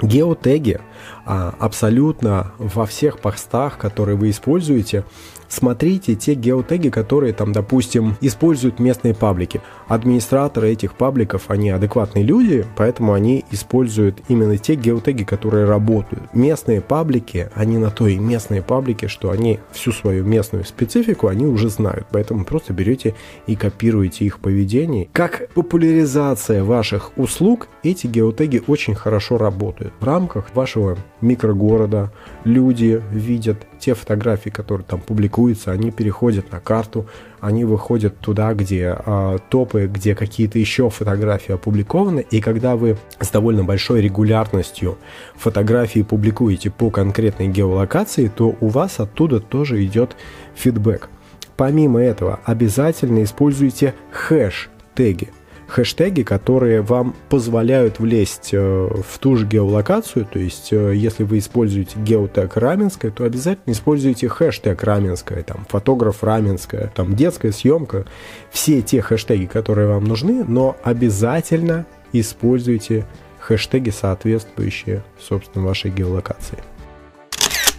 Геотеги 0.02 0.80
абсолютно 1.25 2.52
во 2.59 2.87
всех 2.87 3.19
постах, 3.19 3.78
которые 3.78 4.16
вы 4.16 4.30
используете, 4.30 5.04
смотрите 5.49 6.14
те 6.14 6.35
геотеги, 6.35 6.88
которые 6.88 7.33
там, 7.33 7.52
допустим, 7.52 8.16
используют 8.21 8.78
местные 8.78 9.14
паблики. 9.14 9.61
Администраторы 9.88 10.71
этих 10.71 10.95
пабликов, 10.95 11.50
они 11.50 11.71
адекватные 11.71 12.25
люди, 12.25 12.64
поэтому 12.76 13.12
они 13.12 13.45
используют 13.50 14.23
именно 14.28 14.57
те 14.57 14.76
геотеги, 14.76 15.25
которые 15.25 15.64
работают. 15.64 16.33
Местные 16.35 16.80
паблики, 16.80 17.50
они 17.54 17.78
на 17.78 17.90
то 17.90 18.07
и 18.07 18.16
местные 18.16 18.62
паблики, 18.62 19.07
что 19.07 19.30
они 19.30 19.59
всю 19.73 19.92
свою 19.92 20.25
местную 20.25 20.64
специфику, 20.64 21.26
они 21.26 21.47
уже 21.47 21.69
знают, 21.69 22.07
поэтому 22.12 22.45
просто 22.45 22.73
берете 22.73 23.14
и 23.47 23.57
копируете 23.57 24.25
их 24.25 24.38
поведение. 24.38 25.09
Как 25.12 25.49
популяризация 25.54 26.62
ваших 26.62 27.11
услуг, 27.16 27.69
эти 27.83 28.07
геотеги 28.07 28.62
очень 28.66 28.95
хорошо 28.95 29.37
работают. 29.37 29.92
В 29.99 30.04
рамках 30.04 30.54
вашего 30.54 30.90
микрогорода. 31.21 32.11
Люди 32.45 33.03
видят 33.13 33.67
те 33.79 33.95
фотографии, 33.95 34.51
которые 34.51 34.85
там 34.85 35.01
публикуются, 35.01 35.73
они 35.73 35.91
переходят 35.91 36.53
на 36.53 36.61
карту, 36.61 37.07
они 37.41 37.65
выходят 37.65 38.19
туда, 38.19 38.55
где 38.55 38.97
э, 39.05 39.39
топы, 39.49 39.87
где 39.87 40.15
какие-то 40.15 40.59
еще 40.59 40.91
фотографии 40.91 41.53
опубликованы, 41.53 42.25
и 42.31 42.41
когда 42.41 42.77
вы 42.77 42.97
с 43.21 43.31
довольно 43.31 43.65
большой 43.65 44.03
регулярностью 44.03 44.99
фотографии 45.37 46.03
публикуете 46.03 46.71
по 46.71 46.91
конкретной 46.91 47.49
геолокации, 47.49 48.29
то 48.29 48.55
у 48.61 48.69
вас 48.69 49.01
оттуда 49.01 49.41
тоже 49.41 49.85
идет 49.85 50.17
фидбэк. 50.55 51.09
Помимо 51.57 52.01
этого, 52.01 52.41
обязательно 52.45 53.23
используйте 53.23 53.95
хэш-теги 54.13 55.29
хэштеги, 55.71 56.23
которые 56.23 56.83
вам 56.83 57.15
позволяют 57.29 57.99
влезть 57.99 58.50
э, 58.53 58.59
в 58.59 59.19
ту 59.19 59.37
же 59.37 59.47
геолокацию, 59.47 60.27
то 60.27 60.39
есть 60.39 60.73
э, 60.73 60.95
если 60.95 61.23
вы 61.23 61.39
используете 61.39 61.99
геотег 61.99 62.57
Раменская, 62.57 63.11
то 63.11 63.25
обязательно 63.25 63.73
используйте 63.73 64.29
хэштег 64.29 64.83
Раменская, 64.83 65.43
там, 65.43 65.65
фотограф 65.69 66.23
Раменская, 66.23 66.93
там, 66.95 67.15
детская 67.15 67.53
съемка, 67.53 68.05
все 68.50 68.83
те 68.83 69.00
хэштеги, 69.00 69.47
которые 69.47 69.89
вам 69.89 70.05
нужны, 70.05 70.45
но 70.45 70.77
обязательно 70.83 71.87
используйте 72.12 73.07
хэштеги, 73.39 73.91
соответствующие, 73.91 75.05
собственно, 75.19 75.65
вашей 75.65 75.91
геолокации. 75.91 76.59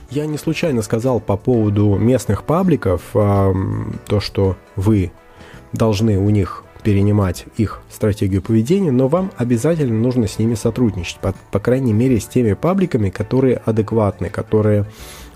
Я 0.10 0.26
не 0.26 0.38
случайно 0.38 0.82
сказал 0.82 1.20
по 1.20 1.38
поводу 1.38 1.96
местных 1.96 2.44
пабликов, 2.44 3.02
то, 3.14 4.20
что 4.20 4.58
вы 4.76 5.12
должны 5.72 6.18
у 6.18 6.30
них 6.30 6.66
перенимать 6.82 7.46
их 7.58 7.82
стратегию 7.90 8.42
поведения, 8.42 8.92
но 8.92 9.08
вам 9.08 9.32
обязательно 9.38 10.00
нужно 10.00 10.28
с 10.28 10.40
ними 10.40 10.56
сотрудничать, 10.56 11.20
по, 11.20 11.34
по 11.52 11.60
крайней 11.60 11.94
мере 11.94 12.20
с 12.20 12.26
теми 12.26 12.54
пабликами, 12.54 13.10
которые 13.10 13.58
адекватны, 13.58 14.30
которые 14.30 14.86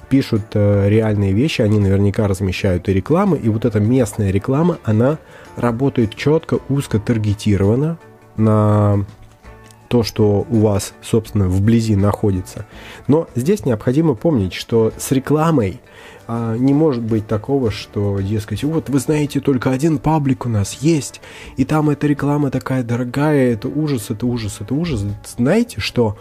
пишут 0.09 0.41
э, 0.53 0.89
реальные 0.89 1.33
вещи, 1.33 1.61
они 1.61 1.79
наверняка 1.79 2.27
размещают 2.27 2.87
и 2.89 2.93
рекламы, 2.93 3.37
и 3.37 3.49
вот 3.49 3.65
эта 3.65 3.79
местная 3.79 4.31
реклама, 4.31 4.77
она 4.83 5.17
работает 5.55 6.15
четко, 6.15 6.59
узко 6.69 6.99
таргетирована 6.99 7.97
на 8.37 9.05
то, 9.87 10.03
что 10.03 10.45
у 10.49 10.59
вас, 10.59 10.93
собственно, 11.01 11.47
вблизи 11.47 11.95
находится. 11.95 12.65
Но 13.07 13.27
здесь 13.35 13.65
необходимо 13.65 14.15
помнить, 14.15 14.53
что 14.53 14.91
с 14.97 15.11
рекламой 15.11 15.79
а, 16.27 16.55
не 16.55 16.74
может 16.74 17.03
быть 17.03 17.27
такого, 17.27 17.72
что, 17.72 18.20
дескать, 18.20 18.63
вот 18.63 18.89
вы 18.89 19.00
знаете, 19.00 19.39
только 19.39 19.72
один 19.72 19.98
паблик 19.98 20.46
у 20.46 20.50
нас 20.50 20.74
есть, 20.82 21.22
и 21.58 21.65
там 21.65 21.89
эта 21.89 22.08
реклама 22.08 22.51
такая 22.51 22.84
дорогая, 22.84 23.53
это 23.53 23.67
ужас, 23.67 24.10
это 24.10 24.25
ужас, 24.25 24.58
это 24.60 24.74
ужас. 24.74 25.03
Знаете, 25.25 25.79
что 25.79 26.17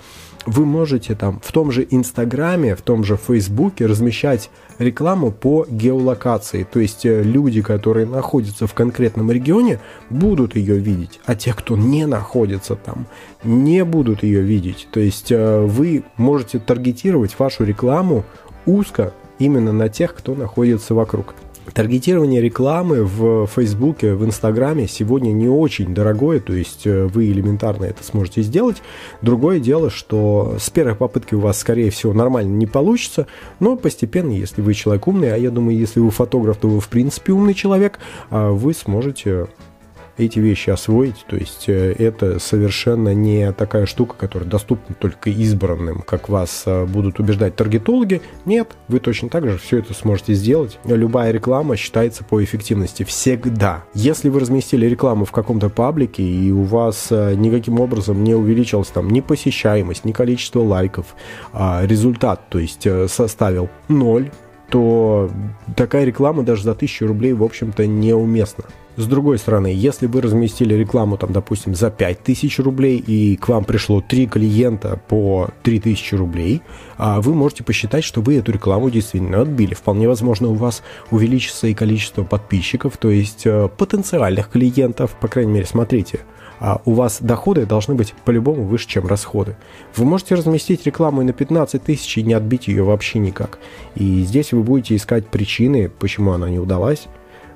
вы 0.47 0.65
можете 0.67 1.15
там 1.15 1.41
в 1.43 1.53
том 1.53 1.71
же 1.71 1.87
Инстаграме, 1.89 2.77
в 2.77 2.83
том 2.83 3.05
же 3.05 3.17
Фейсбуке 3.17 3.87
размещать 3.87 4.51
рекламу 4.79 5.31
по 5.31 5.67
геолокации. 5.69 6.65
То 6.71 6.81
есть 6.81 7.07
э, 7.07 7.23
люди, 7.23 7.63
которые 7.63 8.07
находятся 8.07 8.67
в 8.67 8.75
конкретном 8.75 9.31
регионе, 9.31 9.81
будут 10.11 10.57
ее 10.57 10.79
видеть, 10.79 11.21
а 11.25 11.35
те, 11.35 11.53
кто 11.55 11.77
не 11.77 12.07
находится 12.07 12.77
там, 12.77 13.07
не 13.43 13.85
будут 13.85 14.23
ее 14.23 14.43
видеть. 14.43 14.89
То 14.91 15.01
есть 15.01 15.33
э, 15.33 15.61
вы 15.61 16.05
можете 16.17 16.59
таргетировать 16.59 17.39
вашу 17.39 17.65
рекламу 17.65 18.25
узко 18.67 19.13
именно 19.38 19.73
на 19.73 19.88
тех, 19.88 20.14
кто 20.14 20.35
находится 20.35 20.95
вокруг. 20.95 21.35
Таргетирование 21.73 22.43
рекламы 22.43 23.05
в 23.05 23.47
Фейсбуке, 23.47 24.14
в 24.14 24.25
Инстаграме 24.25 24.87
сегодня 24.87 25.33
не 25.33 25.49
очень 25.49 25.95
дорогое, 25.95 26.38
то 26.38 26.53
есть 26.53 26.87
э, 26.87 27.07
вы 27.07 27.31
элементарно 27.31 27.87
это 27.87 28.05
сможете 28.05 28.43
сделать. 28.43 28.83
Другое 29.23 29.61
дело, 29.61 29.88
что 29.88 30.57
с 30.61 30.69
первой 30.69 30.95
попытки 30.95 31.35
у 31.35 31.41
вас, 31.41 31.59
скорее 31.59 31.91
всего, 31.91 32.12
нормально 32.12 32.55
не 32.55 32.67
получится, 32.67 33.26
но 33.61 33.76
постепенно, 33.76 34.31
если 34.31 34.61
вы 34.61 34.75
человек 34.75 35.09
умный, 35.09 35.33
а 35.33 35.38
я 35.38 35.50
думаю, 35.50 35.79
если 35.79 36.00
вы 36.00 36.11
фотограф, 36.11 36.59
то 36.59 36.69
вы 36.69 36.81
в 36.81 36.88
принципе 36.88 37.33
умный 37.33 37.55
человек, 37.55 37.99
а 38.29 38.50
вы 38.50 38.75
сможете 38.75 39.47
эти 40.16 40.38
вещи 40.38 40.71
освоить. 40.71 41.25
То 41.28 41.37
есть 41.37 41.68
э, 41.68 41.92
это 41.99 42.38
совершенно 42.38 43.14
не 43.14 43.52
такая 43.52 43.87
штука, 43.87 44.14
которая 44.16 44.49
доступна 44.49 44.94
только 44.94 45.30
избранным, 45.30 46.02
как 46.02 46.28
вас 46.28 46.64
э, 46.66 46.85
будут 46.85 47.18
убеждать 47.18 47.56
таргетологи. 47.56 48.23
Нет, 48.44 48.76
вы 48.88 49.00
точно 49.00 49.28
так 49.28 49.49
же 49.49 49.59
все 49.59 49.78
это 49.78 49.94
сможете 49.94 50.35
сделать. 50.35 50.78
Любая 50.85 51.33
реклама 51.33 51.76
считается 51.76 52.25
по 52.25 52.42
эффективности 52.42 53.02
всегда. 53.02 53.85
Если 53.94 54.28
вы 54.28 54.40
разместили 54.40 54.87
рекламу 54.87 55.25
в 55.25 55.33
каком-то 55.33 55.68
паблике 55.68 56.23
и 56.23 56.50
у 56.52 56.62
вас 56.62 57.09
э, 57.11 57.35
никаким 57.35 57.80
образом 57.80 58.23
не 58.23 58.35
увеличилась 58.35 58.88
там 58.88 59.11
ни 59.11 59.21
посещаемость, 59.21 60.04
ни 60.04 60.12
количество 60.12 60.61
лайков, 60.61 61.14
а 61.52 61.85
результат, 61.85 62.49
то 62.49 62.59
есть 62.59 62.87
составил 63.09 63.68
ноль, 63.88 64.30
то 64.71 65.30
такая 65.76 66.04
реклама 66.04 66.42
даже 66.42 66.64
за 66.64 66.73
1000 66.73 67.06
рублей, 67.06 67.33
в 67.33 67.42
общем-то, 67.42 67.87
неуместна. 67.87 68.64
С 68.97 69.07
другой 69.07 69.39
стороны, 69.39 69.67
если 69.67 70.07
вы 70.07 70.21
разместили 70.21 70.75
рекламу, 70.75 71.17
там, 71.17 71.33
допустим, 71.33 71.75
за 71.75 71.91
5000 71.91 72.61
рублей, 72.61 72.99
и 72.99 73.37
к 73.37 73.49
вам 73.49 73.65
пришло 73.65 74.01
3 74.01 74.27
клиента 74.29 75.01
по 75.09 75.49
3000 75.65 76.15
рублей, 76.15 76.63
а 76.97 77.21
вы 77.21 77.35
можете 77.35 77.65
посчитать, 77.65 78.05
что 78.05 78.21
вы 78.21 78.37
эту 78.37 78.53
рекламу 78.53 78.91
действительно 78.91 79.41
отбили. 79.41 79.75
Вполне 79.75 80.07
возможно, 80.07 80.49
у 80.49 80.55
вас 80.55 80.83
увеличится 81.11 81.67
и 81.67 81.75
количество 81.75 82.23
подписчиков, 82.23 82.97
то 82.97 83.11
есть 83.11 83.47
э, 83.47 83.69
потенциальных 83.77 84.51
клиентов, 84.51 85.17
по 85.21 85.27
крайней 85.27 85.53
мере, 85.53 85.67
смотрите, 85.67 86.21
а 86.61 86.81
у 86.85 86.93
вас 86.93 87.19
доходы 87.21 87.67
должны 87.67 87.95
быть 87.95 88.15
по-любому 88.25 88.63
выше, 88.63 88.87
чем 88.87 89.07
расходы. 89.09 89.57
Вы 89.97 90.05
можете 90.05 90.37
разместить 90.37 90.87
рекламу 90.87 91.23
и 91.23 91.25
на 91.25 91.33
15 91.33 91.83
тысяч 91.83 92.17
и 92.17 92.23
не 92.23 92.33
отбить 92.33 92.69
ее 92.69 92.85
вообще 92.85 93.19
никак. 93.19 93.59
И 93.97 94.23
здесь 94.23 94.53
вы 94.53 94.63
будете 94.63 94.95
искать 94.95 95.27
причины, 95.27 95.89
почему 95.89 96.33
она 96.33 96.49
не 96.49 96.61
удалась, 96.61 97.09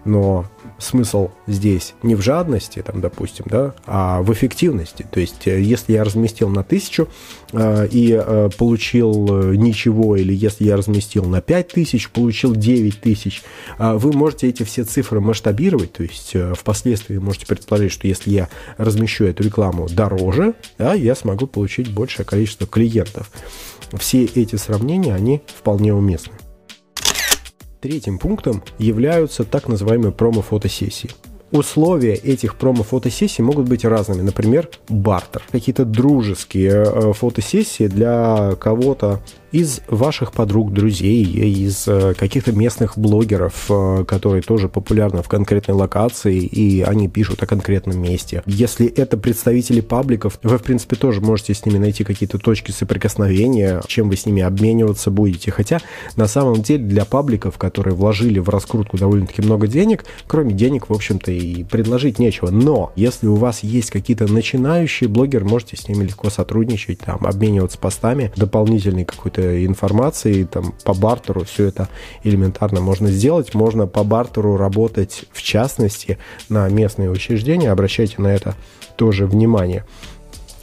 но 0.09 0.47
смысл 0.79 1.31
здесь 1.47 1.95
не 2.03 2.15
в 2.15 2.23
жадности, 2.23 2.83
там, 2.83 3.01
допустим, 3.01 3.45
да, 3.49 3.75
а 3.87 4.23
в 4.23 4.33
эффективности. 4.33 5.07
То 5.11 5.21
есть, 5.21 5.47
э, 5.47 5.61
если 5.61 5.93
я 5.93 6.05
разместил 6.05 6.49
на 6.49 6.65
тысячу 6.65 7.09
э, 7.53 7.89
и 7.91 8.13
э, 8.13 8.51
получил 8.57 9.53
э, 9.53 9.57
ничего, 9.57 10.17
или 10.17 10.35
если 10.35 10.65
я 10.65 10.77
разместил 10.77 11.25
на 11.25 11.41
5 11.41 11.69
тысяч, 11.69 12.09
получил 12.11 12.55
9 12.55 13.01
тысяч, 13.01 13.43
э, 13.79 13.95
вы 13.95 14.13
можете 14.13 14.49
эти 14.49 14.63
все 14.63 14.85
цифры 14.85 15.21
масштабировать, 15.21 15.93
то 15.93 16.03
есть 16.03 16.31
э, 16.35 16.55
впоследствии 16.55 17.19
можете 17.19 17.47
предположить, 17.47 17.93
что 17.93 18.07
если 18.07 18.31
я 18.31 18.49
размещу 18.77 19.25
эту 19.25 19.43
рекламу 19.43 19.89
дороже, 19.89 20.55
да, 20.79 20.95
я 20.95 21.15
смогу 21.15 21.47
получить 21.47 21.93
большее 21.93 22.25
количество 22.25 22.67
клиентов. 22.67 23.31
Все 23.99 24.25
эти 24.25 24.57
сравнения, 24.57 25.15
они 25.15 25.43
вполне 25.47 25.95
уместны. 25.95 26.35
Третьим 27.81 28.19
пунктом 28.19 28.63
являются 28.79 29.45
так 29.45 29.69
называемые 29.69 30.11
промо-фотосессии. 30.11 31.11
Условия 31.51 32.15
этих 32.15 32.57
промо-фотосессий 32.57 33.43
могут 33.43 33.69
быть 33.69 33.85
разными. 33.85 34.21
Например, 34.21 34.69
бартер. 34.89 35.43
Какие-то 35.51 35.87
дружеские 35.87 36.85
э, 36.85 37.13
фотосессии 37.15 37.87
для 37.87 38.55
кого-то 38.61 39.21
из 39.51 39.81
ваших 39.89 40.33
подруг, 40.33 40.73
друзей, 40.73 41.25
из 41.25 41.89
э, 41.89 42.15
каких-то 42.15 42.53
местных 42.53 42.99
блогеров, 42.99 43.67
э, 43.71 44.05
которые 44.07 44.43
тоже 44.43 44.69
популярны 44.69 45.23
в 45.23 45.29
конкретной 45.29 45.75
локации, 45.75 46.37
и 46.37 46.83
они 46.83 47.09
пишут 47.09 47.43
о 47.43 47.47
конкретном 47.47 48.01
месте. 48.01 48.43
Если 48.45 48.87
это 48.87 49.17
представители 49.17 49.81
пабликов, 49.81 50.39
вы, 50.43 50.59
в 50.59 50.63
принципе, 50.63 50.97
тоже 50.97 51.21
можете 51.21 51.55
с 51.55 51.65
ними 51.65 51.79
найти 51.79 52.05
какие-то 52.05 52.39
точки 52.39 52.73
соприкосновения, 52.73 53.81
чем 53.87 54.11
вы 54.11 54.17
с 54.17 54.27
ними 54.27 54.43
обмениваться 54.43 55.11
будете. 55.11 55.51
Хотя, 55.51 55.81
на 56.17 56.27
самом 56.27 56.63
деле, 56.63 56.85
для 56.85 57.07
пабликов, 57.07 57.57
которые 57.57 57.95
вложили 57.95 58.39
в 58.39 58.51
раскрутку 58.51 58.99
довольно-таки 58.99 59.41
много 59.41 59.67
денег, 59.67 60.05
кроме 60.27 60.53
денег, 60.53 60.91
в 60.91 60.93
общем-то, 60.93 61.38
и 61.39 61.65
предложить 61.65 62.19
нечего. 62.19 62.51
Но, 62.51 62.93
если 62.97 63.27
у 63.27 63.37
вас 63.37 63.63
есть 63.63 63.91
какие-то 63.91 64.31
начинающие 64.31 65.09
блогеры, 65.09 65.45
можете 65.45 65.77
с 65.77 65.89
ними 65.89 66.05
легко 66.05 66.31
сотрудничать, 66.31 67.01
там, 67.01 67.27
обмениваться 67.27 67.79
постами, 67.79 68.33
дополнительный 68.37 69.05
какой-то 69.05 69.65
информации, 69.65 70.45
там, 70.45 70.75
по 70.85 70.95
бартеру 70.95 71.45
все 71.45 71.67
это 71.67 71.89
элементарно 72.25 72.81
можно 72.81 73.11
сделать. 73.11 73.55
Можно 73.55 73.87
по 73.87 74.05
бартеру 74.05 74.57
работать, 74.57 75.25
в 75.33 75.43
частности, 75.43 76.19
на 76.49 76.69
местные 76.69 77.11
учреждения. 77.11 77.71
Обращайте 77.71 78.21
на 78.21 78.29
это 78.29 78.55
тоже 78.97 79.27
внимание. 79.27 79.85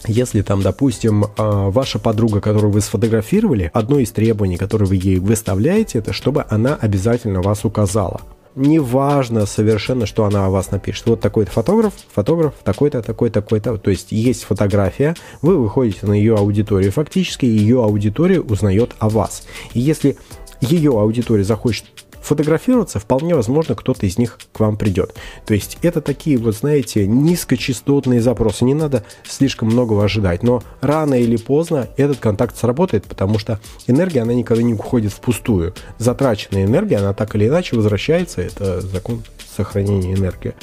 Если 0.08 0.42
там, 0.42 0.62
допустим, 0.62 1.26
а, 1.38 1.70
ваша 1.72 1.98
подруга, 1.98 2.40
которую 2.40 2.72
вы 2.72 2.82
сфотографировали, 2.82 3.72
одно 3.74 3.98
из 4.00 4.12
требований, 4.12 4.58
которые 4.58 4.88
вы 4.88 4.96
ей 4.98 5.18
выставляете, 5.18 6.00
это 6.00 6.14
чтобы 6.14 6.46
она 6.50 6.76
обязательно 6.76 7.42
вас 7.42 7.66
указала 7.66 8.22
не 8.56 8.80
важно 8.80 9.46
совершенно, 9.46 10.06
что 10.06 10.26
она 10.26 10.46
о 10.46 10.50
вас 10.50 10.72
напишет. 10.72 11.06
Вот 11.06 11.20
такой-то 11.20 11.52
фотограф, 11.52 11.94
фотограф, 12.14 12.54
такой-то, 12.64 13.02
такой-то, 13.02 13.42
такой-то. 13.42 13.78
То 13.78 13.92
есть 13.92 14.12
есть 14.12 14.44
фотография, 14.44 15.16
вы 15.42 15.58
выходите 15.58 16.06
на 16.06 16.14
ее 16.14 16.36
аудиторию. 16.36 16.92
Фактически 16.92 17.46
ее 17.46 17.84
аудитория 17.84 18.40
узнает 18.40 18.96
о 19.00 19.10
вас. 19.10 19.44
И 19.74 19.80
если 19.80 20.18
ее 20.62 20.92
аудитория 20.92 21.44
захочет 21.44 21.86
фотографироваться, 22.26 23.00
вполне 23.00 23.36
возможно, 23.36 23.76
кто-то 23.76 24.06
из 24.06 24.18
них 24.18 24.40
к 24.52 24.60
вам 24.60 24.78
придет. 24.78 25.16
То 25.46 25.54
есть 25.54 25.78
это 25.82 26.02
такие, 26.02 26.38
вот 26.38 26.56
знаете, 26.56 27.06
низкочастотные 27.08 28.22
запросы. 28.22 28.66
Не 28.66 28.74
надо 28.74 29.06
слишком 29.24 29.70
многого 29.70 30.04
ожидать. 30.04 30.42
Но 30.42 30.64
рано 30.82 31.14
или 31.14 31.38
поздно 31.38 31.88
этот 31.98 32.18
контакт 32.18 32.58
сработает, 32.58 33.06
потому 33.06 33.38
что 33.38 33.60
энергия, 33.88 34.22
она 34.22 34.34
никогда 34.34 34.64
не 34.64 34.74
уходит 34.74 35.14
впустую. 35.14 35.74
Затраченная 36.00 36.66
энергия, 36.66 36.98
она 36.98 37.14
так 37.14 37.36
или 37.36 37.48
иначе 37.48 37.76
возвращается. 37.76 38.42
Это 38.42 38.82
закон 38.82 39.24
сохранения 39.56 40.14
энергии. 40.14 40.54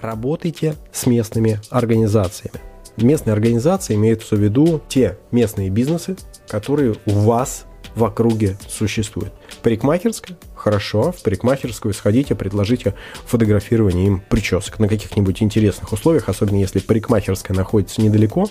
Работайте 0.00 0.74
с 0.92 1.06
местными 1.06 1.60
организациями. 1.70 2.60
Местные 2.96 3.32
организации 3.32 3.94
имеются 3.94 4.36
в 4.36 4.38
виду 4.38 4.80
те 4.88 5.18
местные 5.32 5.68
бизнесы, 5.68 6.16
которые 6.48 6.94
у 7.06 7.10
вас 7.10 7.64
в 7.94 8.04
округе 8.04 8.56
существует. 8.68 9.32
Парикмахерская? 9.64 10.36
Хорошо, 10.54 11.10
в 11.10 11.22
парикмахерскую 11.22 11.94
сходите, 11.94 12.34
предложите 12.34 12.92
фотографирование 13.24 14.08
им 14.08 14.22
причесок 14.28 14.78
на 14.78 14.88
каких-нибудь 14.88 15.42
интересных 15.42 15.90
условиях, 15.90 16.28
особенно 16.28 16.56
если 16.56 16.80
парикмахерская 16.80 17.56
находится 17.56 18.02
недалеко, 18.02 18.50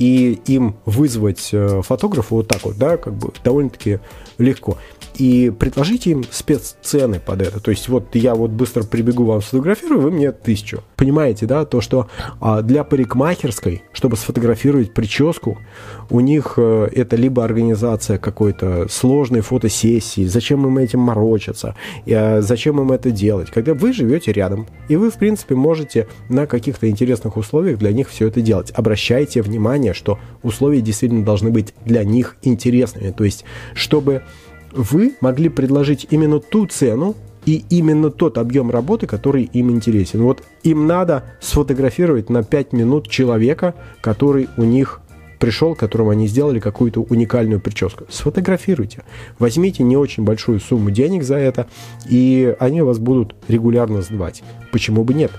и 0.00 0.40
им 0.46 0.76
вызвать 0.86 1.50
э, 1.52 1.82
фотографа 1.82 2.34
вот 2.34 2.48
так 2.48 2.64
вот, 2.64 2.76
да, 2.78 2.96
как 2.96 3.14
бы 3.14 3.30
довольно-таки 3.44 4.00
легко 4.38 4.78
и 5.20 5.50
предложите 5.50 6.12
им 6.12 6.24
спеццены 6.30 7.20
под 7.20 7.42
это. 7.42 7.60
То 7.60 7.70
есть 7.70 7.88
вот 7.88 8.14
я 8.14 8.34
вот 8.34 8.50
быстро 8.50 8.82
прибегу 8.84 9.24
вам 9.24 9.42
сфотографирую, 9.42 10.00
вы 10.00 10.10
мне 10.10 10.32
тысячу. 10.32 10.82
Понимаете, 10.96 11.46
да, 11.46 11.66
то, 11.66 11.82
что 11.82 12.08
а, 12.40 12.62
для 12.62 12.84
парикмахерской, 12.84 13.82
чтобы 13.92 14.16
сфотографировать 14.16 14.94
прическу, 14.94 15.58
у 16.08 16.20
них 16.20 16.54
а, 16.56 16.86
это 16.86 17.16
либо 17.16 17.44
организация 17.44 18.16
какой-то 18.16 18.86
сложной 18.88 19.42
фотосессии, 19.42 20.24
зачем 20.24 20.66
им 20.66 20.78
этим 20.78 21.00
морочиться, 21.00 21.76
а, 22.06 22.40
зачем 22.40 22.80
им 22.80 22.90
это 22.90 23.10
делать, 23.10 23.50
когда 23.50 23.74
вы 23.74 23.92
живете 23.92 24.32
рядом, 24.32 24.66
и 24.88 24.96
вы, 24.96 25.10
в 25.10 25.14
принципе, 25.14 25.54
можете 25.54 26.08
на 26.30 26.46
каких-то 26.46 26.88
интересных 26.88 27.36
условиях 27.36 27.78
для 27.78 27.92
них 27.92 28.08
все 28.08 28.28
это 28.28 28.40
делать. 28.40 28.70
Обращайте 28.70 29.42
внимание, 29.42 29.89
что 29.94 30.18
условия 30.42 30.80
действительно 30.80 31.24
должны 31.24 31.50
быть 31.50 31.74
для 31.84 32.04
них 32.04 32.36
интересными, 32.42 33.10
то 33.10 33.24
есть 33.24 33.44
чтобы 33.74 34.22
вы 34.72 35.14
могли 35.20 35.48
предложить 35.48 36.06
именно 36.10 36.40
ту 36.40 36.66
цену 36.66 37.16
и 37.46 37.64
именно 37.70 38.10
тот 38.10 38.38
объем 38.38 38.70
работы, 38.70 39.06
который 39.06 39.44
им 39.44 39.70
интересен. 39.70 40.22
Вот 40.22 40.42
им 40.62 40.86
надо 40.86 41.24
сфотографировать 41.40 42.28
на 42.30 42.42
5 42.42 42.72
минут 42.72 43.08
человека, 43.08 43.74
который 44.00 44.48
у 44.56 44.62
них 44.62 45.00
пришел, 45.38 45.74
которому 45.74 46.10
они 46.10 46.28
сделали 46.28 46.60
какую-то 46.60 47.00
уникальную 47.00 47.60
прическу. 47.60 48.04
Сфотографируйте. 48.10 49.02
Возьмите 49.38 49.82
не 49.82 49.96
очень 49.96 50.22
большую 50.22 50.60
сумму 50.60 50.90
денег 50.90 51.22
за 51.22 51.36
это, 51.36 51.66
и 52.08 52.54
они 52.60 52.82
вас 52.82 52.98
будут 52.98 53.34
регулярно 53.48 54.02
сдавать. 54.02 54.42
Почему 54.70 55.02
бы 55.02 55.14
нет? 55.14 55.32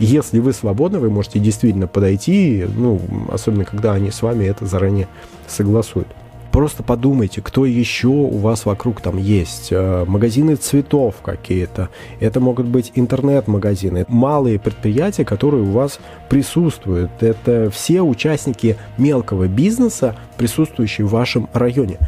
Если 0.00 0.38
вы 0.38 0.54
свободны, 0.54 0.98
вы 0.98 1.10
можете 1.10 1.38
действительно 1.38 1.86
подойти, 1.86 2.64
ну, 2.74 2.98
особенно 3.30 3.66
когда 3.66 3.92
они 3.92 4.10
с 4.10 4.22
вами 4.22 4.46
это 4.46 4.64
заранее 4.64 5.08
согласуют. 5.46 6.08
Просто 6.52 6.82
подумайте, 6.82 7.42
кто 7.42 7.66
еще 7.66 8.08
у 8.08 8.38
вас 8.38 8.64
вокруг 8.64 9.02
там 9.02 9.18
есть. 9.18 9.68
Э, 9.70 10.04
магазины 10.06 10.56
цветов 10.56 11.16
какие-то. 11.22 11.90
Это 12.18 12.40
могут 12.40 12.66
быть 12.66 12.92
интернет-магазины. 12.94 14.06
Малые 14.08 14.58
предприятия, 14.58 15.24
которые 15.24 15.62
у 15.62 15.70
вас 15.70 16.00
присутствуют. 16.28 17.22
Это 17.22 17.70
все 17.70 18.00
участники 18.00 18.76
мелкого 18.96 19.48
бизнеса, 19.48 20.16
присутствующие 20.38 21.06
в 21.06 21.10
вашем 21.10 21.48
районе 21.52 21.98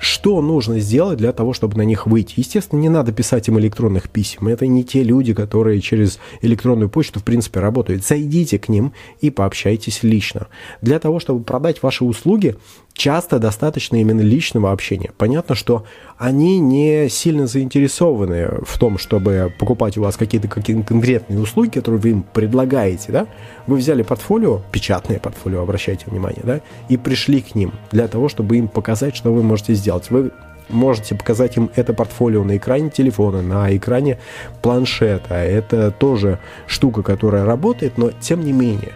что 0.00 0.40
нужно 0.40 0.80
сделать 0.80 1.18
для 1.18 1.32
того, 1.32 1.52
чтобы 1.52 1.76
на 1.76 1.82
них 1.82 2.06
выйти? 2.06 2.34
Естественно, 2.36 2.80
не 2.80 2.88
надо 2.88 3.12
писать 3.12 3.48
им 3.48 3.58
электронных 3.58 4.08
писем. 4.08 4.48
Это 4.48 4.66
не 4.66 4.84
те 4.84 5.02
люди, 5.02 5.34
которые 5.34 5.80
через 5.80 6.18
электронную 6.40 6.88
почту, 6.88 7.20
в 7.20 7.24
принципе, 7.24 7.60
работают. 7.60 8.04
Зайдите 8.04 8.58
к 8.58 8.68
ним 8.68 8.92
и 9.20 9.30
пообщайтесь 9.30 10.02
лично. 10.02 10.48
Для 10.82 10.98
того, 10.98 11.20
чтобы 11.20 11.42
продать 11.42 11.82
ваши 11.82 12.04
услуги, 12.04 12.56
часто 12.98 13.38
достаточно 13.38 13.96
именно 13.96 14.20
личного 14.20 14.72
общения. 14.72 15.12
Понятно, 15.16 15.54
что 15.54 15.84
они 16.18 16.58
не 16.58 17.08
сильно 17.08 17.46
заинтересованы 17.46 18.48
в 18.66 18.76
том, 18.76 18.98
чтобы 18.98 19.52
покупать 19.56 19.96
у 19.96 20.02
вас 20.02 20.16
какие-то 20.16 20.48
какие 20.48 20.82
конкретные 20.82 21.40
услуги, 21.40 21.70
которые 21.70 22.00
вы 22.00 22.10
им 22.10 22.22
предлагаете, 22.24 23.12
да? 23.12 23.26
Вы 23.68 23.76
взяли 23.76 24.02
портфолио, 24.02 24.62
печатное 24.72 25.20
портфолио, 25.20 25.62
обращайте 25.62 26.06
внимание, 26.06 26.42
да, 26.42 26.60
и 26.88 26.96
пришли 26.96 27.40
к 27.40 27.54
ним 27.54 27.72
для 27.92 28.08
того, 28.08 28.28
чтобы 28.28 28.56
им 28.56 28.66
показать, 28.66 29.14
что 29.14 29.32
вы 29.32 29.44
можете 29.44 29.74
сделать. 29.74 30.10
Вы 30.10 30.32
можете 30.68 31.14
показать 31.14 31.56
им 31.56 31.70
это 31.76 31.94
портфолио 31.94 32.42
на 32.42 32.56
экране 32.56 32.90
телефона, 32.90 33.42
на 33.42 33.74
экране 33.76 34.18
планшета. 34.60 35.36
Это 35.36 35.92
тоже 35.92 36.40
штука, 36.66 37.04
которая 37.04 37.44
работает, 37.44 37.96
но 37.96 38.10
тем 38.10 38.44
не 38.44 38.52
менее, 38.52 38.92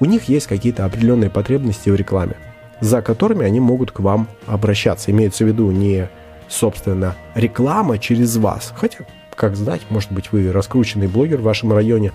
у 0.00 0.06
них 0.06 0.24
есть 0.24 0.46
какие-то 0.46 0.86
определенные 0.86 1.28
потребности 1.28 1.90
в 1.90 1.96
рекламе 1.96 2.36
за 2.80 3.02
которыми 3.02 3.44
они 3.44 3.60
могут 3.60 3.90
к 3.90 4.00
вам 4.00 4.28
обращаться. 4.46 5.10
Имеется 5.10 5.44
в 5.44 5.48
виду 5.48 5.70
не, 5.70 6.08
собственно, 6.48 7.14
реклама 7.34 7.98
через 7.98 8.36
вас, 8.36 8.72
хотя, 8.76 8.98
как 9.34 9.56
знать, 9.56 9.82
может 9.90 10.12
быть, 10.12 10.32
вы 10.32 10.50
раскрученный 10.52 11.08
блогер 11.08 11.38
в 11.38 11.44
вашем 11.44 11.72
районе, 11.72 12.12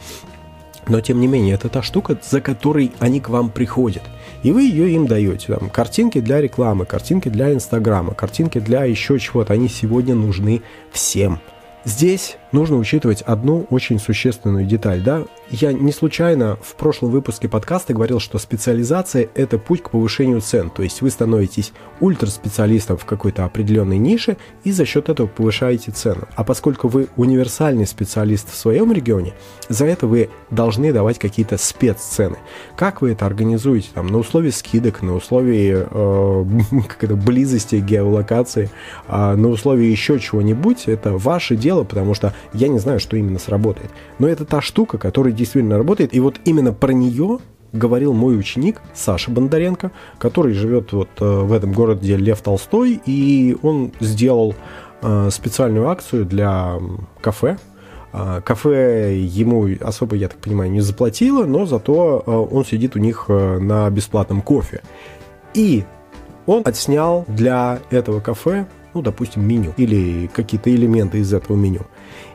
но, 0.88 1.00
тем 1.00 1.20
не 1.20 1.28
менее, 1.28 1.56
это 1.56 1.70
та 1.70 1.84
штука, 1.84 2.18
за 2.22 2.42
которой 2.42 2.92
они 3.00 3.20
к 3.20 3.30
вам 3.30 3.50
приходят. 3.50 4.04
И 4.44 4.52
вы 4.52 4.64
ее 4.64 4.92
им 4.94 5.06
даете. 5.06 5.54
Там, 5.54 5.70
картинки 5.70 6.20
для 6.20 6.42
рекламы, 6.42 6.86
картинки 6.86 7.30
для 7.30 7.54
Инстаграма, 7.54 8.16
картинки 8.16 8.60
для 8.60 8.86
еще 8.86 9.20
чего-то. 9.20 9.54
Они 9.54 9.68
сегодня 9.68 10.16
нужны 10.16 10.64
всем. 10.92 11.40
Здесь 11.86 12.38
нужно 12.52 12.78
учитывать 12.78 13.22
одну 13.22 13.66
очень 13.70 14.00
существенную 14.00 14.66
деталь. 14.66 15.02
Да? 15.02 15.24
Я 15.50 15.74
не 15.74 15.92
случайно 15.92 16.58
в 16.62 16.76
прошлом 16.76 17.12
выпуске 17.12 17.48
подкаста 17.48 17.94
говорил, 17.94 18.20
что 18.20 18.38
специализация– 18.40 19.30
это 19.36 19.58
путь 19.58 19.84
к 19.84 19.90
повышению 19.92 20.42
цен. 20.42 20.70
То 20.70 20.84
есть 20.84 21.02
вы 21.02 21.10
становитесь 21.10 21.74
ультраспециалистом 22.00 22.98
в 22.98 23.06
какой-то 23.06 23.46
определенной 23.46 23.98
нише 23.98 24.38
и 24.64 24.72
за 24.72 24.86
счет 24.86 25.10
этого 25.10 25.28
повышаете 25.28 25.92
цену. 25.92 26.28
А 26.36 26.44
поскольку 26.44 26.88
вы 26.88 27.08
универсальный 27.16 27.86
специалист 27.86 28.52
в 28.52 28.56
своем 28.56 28.92
регионе, 28.92 29.34
за 29.70 29.86
это 29.86 30.08
вы 30.08 30.30
должны 30.50 30.94
давать 30.94 31.20
какие-то 31.20 31.58
спеццены. 31.58 32.38
Как 32.76 33.02
вы 33.02 33.12
это 33.12 33.26
организуете? 33.26 33.90
Там, 33.94 34.08
на 34.08 34.18
условии 34.18 34.50
скидок, 34.50 35.02
на 35.02 35.16
условии 35.16 35.86
э, 35.90 36.46
как 37.00 37.18
близости 37.18 37.76
геолокации, 37.76 38.70
э, 39.08 39.36
на 39.36 39.48
условии 39.50 39.86
еще 39.86 40.20
чего-нибудь, 40.20 40.88
это 40.88 41.18
ваше 41.18 41.56
дело, 41.56 41.84
потому 41.84 42.14
что 42.14 42.34
я 42.54 42.68
не 42.68 42.80
знаю, 42.80 43.00
что 43.00 43.18
именно 43.18 43.40
сработает. 43.40 43.90
Но 44.20 44.28
это 44.28 44.46
та 44.46 44.62
штука, 44.62 44.98
которая 44.98 45.34
действительно 45.34 45.78
работает. 45.78 46.14
И 46.14 46.20
вот 46.20 46.36
именно 46.46 46.74
про 46.74 46.92
нее 46.92 47.40
говорил 47.74 48.14
мой 48.14 48.38
ученик 48.38 48.82
Саша 48.94 49.32
Бондаренко, 49.32 49.92
который 50.18 50.54
живет 50.54 50.92
вот 50.92 51.10
э, 51.20 51.26
в 51.26 51.54
этом 51.54 51.72
городе 51.74 52.18
Лев 52.18 52.42
Толстой, 52.42 53.02
и 53.06 53.58
он 53.62 53.92
сделал 54.00 54.56
э, 55.02 55.30
специальную 55.32 55.90
акцию 55.90 56.26
для 56.26 56.80
кафе. 57.22 57.58
Э, 58.14 58.42
кафе 58.44 59.18
ему 59.20 59.70
особо, 59.80 60.16
я 60.16 60.28
так 60.28 60.40
понимаю, 60.40 60.72
не 60.72 60.82
заплатило, 60.82 61.46
но 61.46 61.66
зато 61.66 62.20
он 62.20 62.66
сидит 62.66 62.96
у 62.96 63.00
них 63.00 63.30
на 63.30 63.90
бесплатном 63.90 64.42
кофе. 64.42 64.82
И 65.54 65.84
он 66.46 66.64
отснял 66.66 67.26
для 67.28 67.80
этого 67.90 68.20
кафе, 68.20 68.68
ну, 68.94 69.02
допустим, 69.02 69.48
меню 69.48 69.74
или 69.78 70.28
какие-то 70.28 70.74
элементы 70.74 71.20
из 71.20 71.34
этого 71.34 71.56
меню 71.56 71.86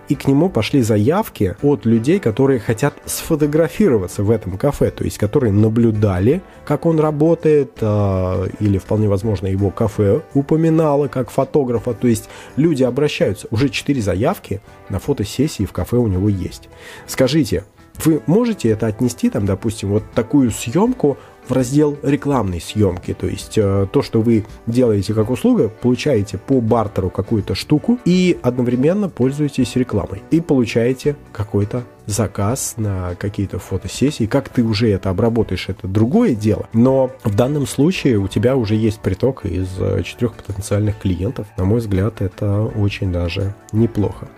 и 0.08 0.14
к 0.14 0.26
нему 0.26 0.48
пошли 0.48 0.82
заявки 0.82 1.56
от 1.62 1.84
людей, 1.84 2.18
которые 2.18 2.60
хотят 2.60 2.94
сфотографироваться 3.04 4.22
в 4.22 4.30
этом 4.30 4.56
кафе, 4.56 4.90
то 4.90 5.04
есть 5.04 5.18
которые 5.18 5.52
наблюдали, 5.52 6.42
как 6.64 6.86
он 6.86 7.00
работает, 7.00 7.72
э, 7.80 8.48
или 8.60 8.78
вполне 8.78 9.08
возможно 9.08 9.46
его 9.46 9.70
кафе 9.70 10.22
упоминало 10.34 11.08
как 11.08 11.30
фотографа, 11.30 11.94
то 11.94 12.08
есть 12.08 12.28
люди 12.56 12.82
обращаются. 12.82 13.48
Уже 13.50 13.68
четыре 13.68 14.00
заявки 14.00 14.60
на 14.88 14.98
фотосессии 14.98 15.64
в 15.64 15.72
кафе 15.72 15.96
у 15.96 16.06
него 16.06 16.28
есть. 16.28 16.68
Скажите, 17.06 17.64
вы 18.04 18.22
можете 18.26 18.68
это 18.68 18.86
отнести, 18.86 19.30
там, 19.30 19.46
допустим, 19.46 19.88
вот 19.90 20.04
такую 20.14 20.50
съемку 20.50 21.16
в 21.48 21.52
раздел 21.52 21.96
рекламной 22.02 22.60
съемки. 22.60 23.14
То 23.14 23.26
есть 23.26 23.56
э, 23.56 23.86
то, 23.92 24.02
что 24.02 24.20
вы 24.20 24.44
делаете 24.66 25.14
как 25.14 25.30
услуга, 25.30 25.68
получаете 25.68 26.38
по 26.38 26.60
бартеру 26.60 27.10
какую-то 27.10 27.54
штуку 27.54 27.98
и 28.04 28.38
одновременно 28.42 29.08
пользуетесь 29.08 29.76
рекламой. 29.76 30.22
И 30.30 30.40
получаете 30.40 31.16
какой-то 31.32 31.84
заказ 32.06 32.74
на 32.76 33.14
какие-то 33.16 33.58
фотосессии. 33.58 34.26
Как 34.26 34.48
ты 34.48 34.62
уже 34.62 34.90
это 34.90 35.10
обработаешь, 35.10 35.68
это 35.68 35.88
другое 35.88 36.34
дело. 36.34 36.68
Но 36.72 37.10
в 37.24 37.34
данном 37.34 37.66
случае 37.66 38.18
у 38.18 38.28
тебя 38.28 38.56
уже 38.56 38.74
есть 38.74 39.00
приток 39.00 39.44
из 39.44 39.68
э, 39.78 40.02
четырех 40.04 40.34
потенциальных 40.34 40.98
клиентов. 40.98 41.46
На 41.56 41.64
мой 41.64 41.80
взгляд, 41.80 42.20
это 42.20 42.62
очень 42.62 43.12
даже 43.12 43.54
неплохо 43.72 44.28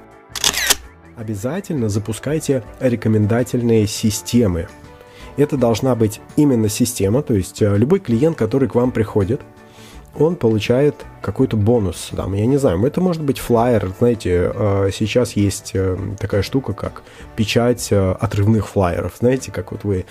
обязательно 1.19 1.89
запускайте 1.89 2.63
рекомендательные 2.81 3.87
системы 3.87 4.69
это 5.39 5.57
должна 5.57 5.95
быть 5.95 6.21
именно 6.37 6.69
система, 6.69 7.23
то 7.23 7.35
есть 7.35 7.63
э, 7.63 7.77
любой 7.77 8.01
клиент, 8.01 8.37
который 8.37 8.69
к 8.69 8.75
вам 8.75 8.91
приходит, 8.91 9.41
он 10.17 10.37
получает 10.37 11.05
какой-то 11.21 11.57
бонус. 11.57 12.11
Там, 12.17 12.33
я 12.35 12.47
не 12.47 12.57
знаю, 12.57 12.85
это 12.85 13.01
может 13.01 13.23
быть 13.23 13.39
флайер. 13.39 13.93
Знаете, 13.99 14.53
э, 14.55 14.91
сейчас 14.93 15.33
есть 15.33 15.73
э, 15.75 15.97
такая 16.19 16.43
штука, 16.43 16.73
как 16.73 17.03
печать 17.37 17.93
отрывных 17.93 18.69
флайеров. 18.69 19.15
Знаете, 19.19 19.53
как 19.53 19.73
вот 19.73 19.85
вы 19.85 20.07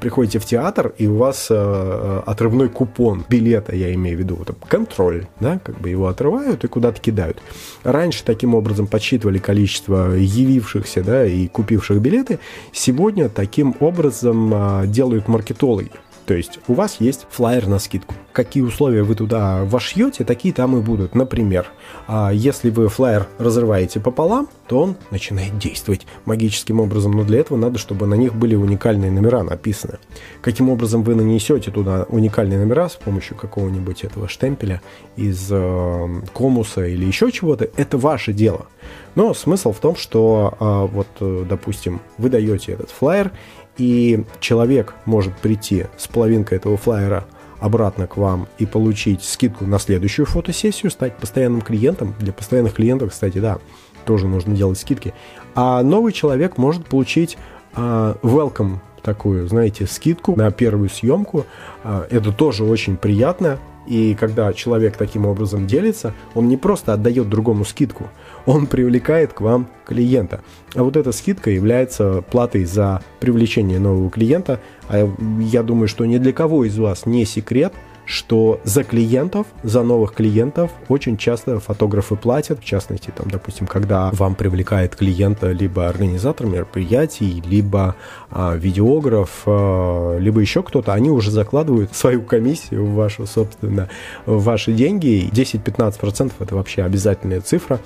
приходите 0.00 0.38
в 0.38 0.44
театр, 0.44 0.92
и 0.98 1.06
у 1.06 1.16
вас 1.16 1.48
отрывной 1.50 2.68
купон 2.68 3.24
билета, 3.28 3.74
я 3.74 3.94
имею 3.94 4.16
в 4.16 4.20
виду, 4.20 4.36
там, 4.44 4.56
контроль, 4.68 5.26
да, 5.40 5.60
как 5.62 5.80
бы 5.80 5.90
его 5.90 6.08
отрывают 6.08 6.64
и 6.64 6.68
куда-то 6.68 7.00
кидают. 7.00 7.40
Раньше 7.84 8.24
таким 8.24 8.54
образом 8.54 8.86
подсчитывали 8.86 9.38
количество 9.38 10.12
явившихся, 10.12 11.04
да, 11.04 11.24
и 11.24 11.46
купивших 11.46 12.00
билеты. 12.00 12.40
Сегодня 12.72 13.28
таким 13.28 13.76
образом 13.80 14.90
делают 14.90 15.28
маркетологи. 15.28 15.92
То 16.26 16.34
есть 16.34 16.60
у 16.68 16.74
вас 16.74 16.96
есть 17.00 17.26
флайер 17.30 17.66
на 17.66 17.78
скидку. 17.78 18.14
Какие 18.32 18.62
условия 18.62 19.02
вы 19.02 19.14
туда 19.14 19.64
вошьете, 19.64 20.24
такие 20.24 20.54
там 20.54 20.76
и 20.76 20.80
будут. 20.80 21.14
Например, 21.14 21.66
а, 22.06 22.30
если 22.32 22.70
вы 22.70 22.88
флайер 22.88 23.26
разрываете 23.38 24.00
пополам, 24.00 24.48
то 24.68 24.80
он 24.80 24.96
начинает 25.10 25.58
действовать 25.58 26.06
магическим 26.24 26.80
образом. 26.80 27.12
Но 27.12 27.24
для 27.24 27.40
этого 27.40 27.58
надо, 27.58 27.78
чтобы 27.78 28.06
на 28.06 28.14
них 28.14 28.34
были 28.34 28.54
уникальные 28.54 29.10
номера 29.10 29.42
написаны. 29.42 29.98
Каким 30.40 30.70
образом 30.70 31.02
вы 31.02 31.14
нанесете 31.14 31.70
туда 31.70 32.06
уникальные 32.08 32.58
номера 32.58 32.88
с 32.88 32.94
помощью 32.94 33.36
какого-нибудь 33.36 34.04
этого 34.04 34.28
штемпеля 34.28 34.80
из 35.16 35.48
э, 35.50 36.22
комуса 36.32 36.86
или 36.86 37.04
еще 37.04 37.30
чего-то, 37.32 37.68
это 37.76 37.98
ваше 37.98 38.32
дело. 38.32 38.66
Но 39.14 39.34
смысл 39.34 39.72
в 39.72 39.78
том, 39.78 39.96
что 39.96 40.54
а, 40.58 40.86
вот, 40.86 41.08
э, 41.20 41.44
допустим, 41.48 42.00
вы 42.18 42.28
даете 42.28 42.72
этот 42.72 42.90
флайер, 42.90 43.32
и 43.76 44.24
человек 44.40 44.94
может 45.04 45.36
прийти 45.36 45.86
с 45.96 46.06
половинкой 46.08 46.58
этого 46.58 46.76
флайера 46.76 47.24
обратно 47.62 48.06
к 48.06 48.16
вам 48.16 48.48
и 48.58 48.66
получить 48.66 49.22
скидку 49.22 49.66
на 49.66 49.78
следующую 49.78 50.26
фотосессию, 50.26 50.90
стать 50.90 51.16
постоянным 51.16 51.60
клиентом. 51.60 52.14
Для 52.18 52.32
постоянных 52.32 52.74
клиентов, 52.74 53.10
кстати, 53.10 53.38
да, 53.38 53.58
тоже 54.04 54.26
нужно 54.26 54.54
делать 54.54 54.78
скидки. 54.78 55.14
А 55.54 55.82
новый 55.82 56.12
человек 56.12 56.58
может 56.58 56.84
получить 56.86 57.38
uh, 57.74 58.18
welcome 58.22 58.78
такую, 59.02 59.46
знаете, 59.46 59.86
скидку 59.86 60.34
на 60.36 60.50
первую 60.50 60.90
съемку. 60.90 61.46
Uh, 61.84 62.06
это 62.10 62.32
тоже 62.32 62.64
очень 62.64 62.96
приятно. 62.96 63.58
И 63.86 64.16
когда 64.18 64.52
человек 64.52 64.96
таким 64.96 65.26
образом 65.26 65.66
делится, 65.66 66.14
он 66.34 66.48
не 66.48 66.56
просто 66.56 66.92
отдает 66.92 67.28
другому 67.28 67.64
скидку, 67.64 68.08
он 68.46 68.66
привлекает 68.66 69.32
к 69.32 69.40
вам 69.40 69.68
клиента. 69.86 70.42
А 70.74 70.82
вот 70.82 70.96
эта 70.96 71.12
скидка 71.12 71.50
является 71.50 72.22
платой 72.22 72.64
за 72.64 73.02
привлечение 73.20 73.78
нового 73.78 74.10
клиента. 74.10 74.60
А 74.88 75.10
я 75.40 75.62
думаю, 75.62 75.88
что 75.88 76.04
ни 76.04 76.18
для 76.18 76.32
кого 76.32 76.64
из 76.64 76.78
вас 76.78 77.06
не 77.06 77.24
секрет– 77.24 77.72
что 78.04 78.60
за 78.64 78.84
клиентов, 78.84 79.46
за 79.62 79.82
новых 79.82 80.14
клиентов 80.14 80.70
очень 80.88 81.16
часто 81.16 81.60
фотографы 81.60 82.16
платят, 82.16 82.60
в 82.60 82.64
частности, 82.64 83.12
там, 83.14 83.30
допустим, 83.30 83.66
когда 83.66 84.10
вам 84.12 84.34
привлекает 84.34 84.96
клиента 84.96 85.52
либо 85.52 85.88
организатор 85.88 86.46
мероприятий, 86.46 87.42
либо 87.46 87.94
видеограф, 88.34 89.42
а, 89.46 90.18
либо 90.18 90.40
еще 90.40 90.62
кто-то, 90.62 90.92
они 90.92 91.10
уже 91.10 91.30
закладывают 91.30 91.94
свою 91.96 92.22
комиссию 92.22 92.86
в 92.86 92.94
вашу, 92.94 93.26
собственно, 93.26 93.88
ваши 94.26 94.72
деньги. 94.72 95.30
10-15% 95.32 96.32
это 96.38 96.54
вообще 96.54 96.82
обязательная 96.82 97.40
цифра. 97.40 97.80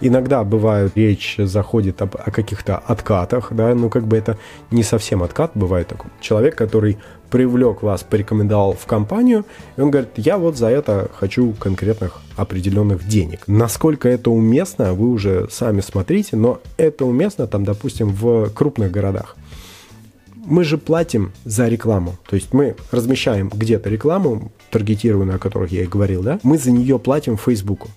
Иногда 0.00 0.42
бывает, 0.44 0.92
речь 0.94 1.36
заходит 1.38 2.00
об, 2.02 2.16
о 2.16 2.30
каких-то 2.30 2.78
откатах, 2.78 3.52
да, 3.52 3.74
ну 3.74 3.90
как 3.90 4.06
бы 4.06 4.16
это 4.16 4.38
не 4.70 4.82
совсем 4.82 5.22
откат, 5.22 5.52
бывает 5.54 5.88
такой 5.88 6.10
человек, 6.20 6.56
который 6.56 6.98
привлек 7.30 7.82
вас, 7.82 8.02
порекомендовал 8.02 8.74
в 8.74 8.86
компанию, 8.86 9.44
и 9.76 9.80
он 9.80 9.90
говорит, 9.90 10.10
я 10.16 10.36
вот 10.36 10.56
за 10.56 10.66
это 10.68 11.10
хочу 11.14 11.52
конкретных 11.52 12.20
определенных 12.36 13.06
денег. 13.06 13.42
Насколько 13.46 14.08
это 14.08 14.30
уместно, 14.30 14.92
вы 14.94 15.08
уже 15.08 15.48
сами 15.50 15.80
смотрите, 15.80 16.36
но 16.36 16.60
это 16.76 17.04
уместно 17.04 17.46
там, 17.46 17.64
допустим, 17.64 18.08
в 18.08 18.50
крупных 18.50 18.90
городах. 18.90 19.36
Мы 20.50 20.64
же 20.64 20.78
платим 20.78 21.30
за 21.44 21.68
рекламу. 21.68 22.16
То 22.28 22.34
есть 22.34 22.52
мы 22.52 22.74
размещаем 22.90 23.50
где-то 23.54 23.88
рекламу, 23.88 24.50
таргетированную, 24.72 25.36
о 25.36 25.38
которой 25.38 25.68
я 25.70 25.84
и 25.84 25.86
говорил, 25.86 26.24
да? 26.24 26.40
Мы 26.42 26.58
за 26.58 26.72
нее 26.72 26.98
платим 26.98 27.36
Фейсбуку. 27.36 27.88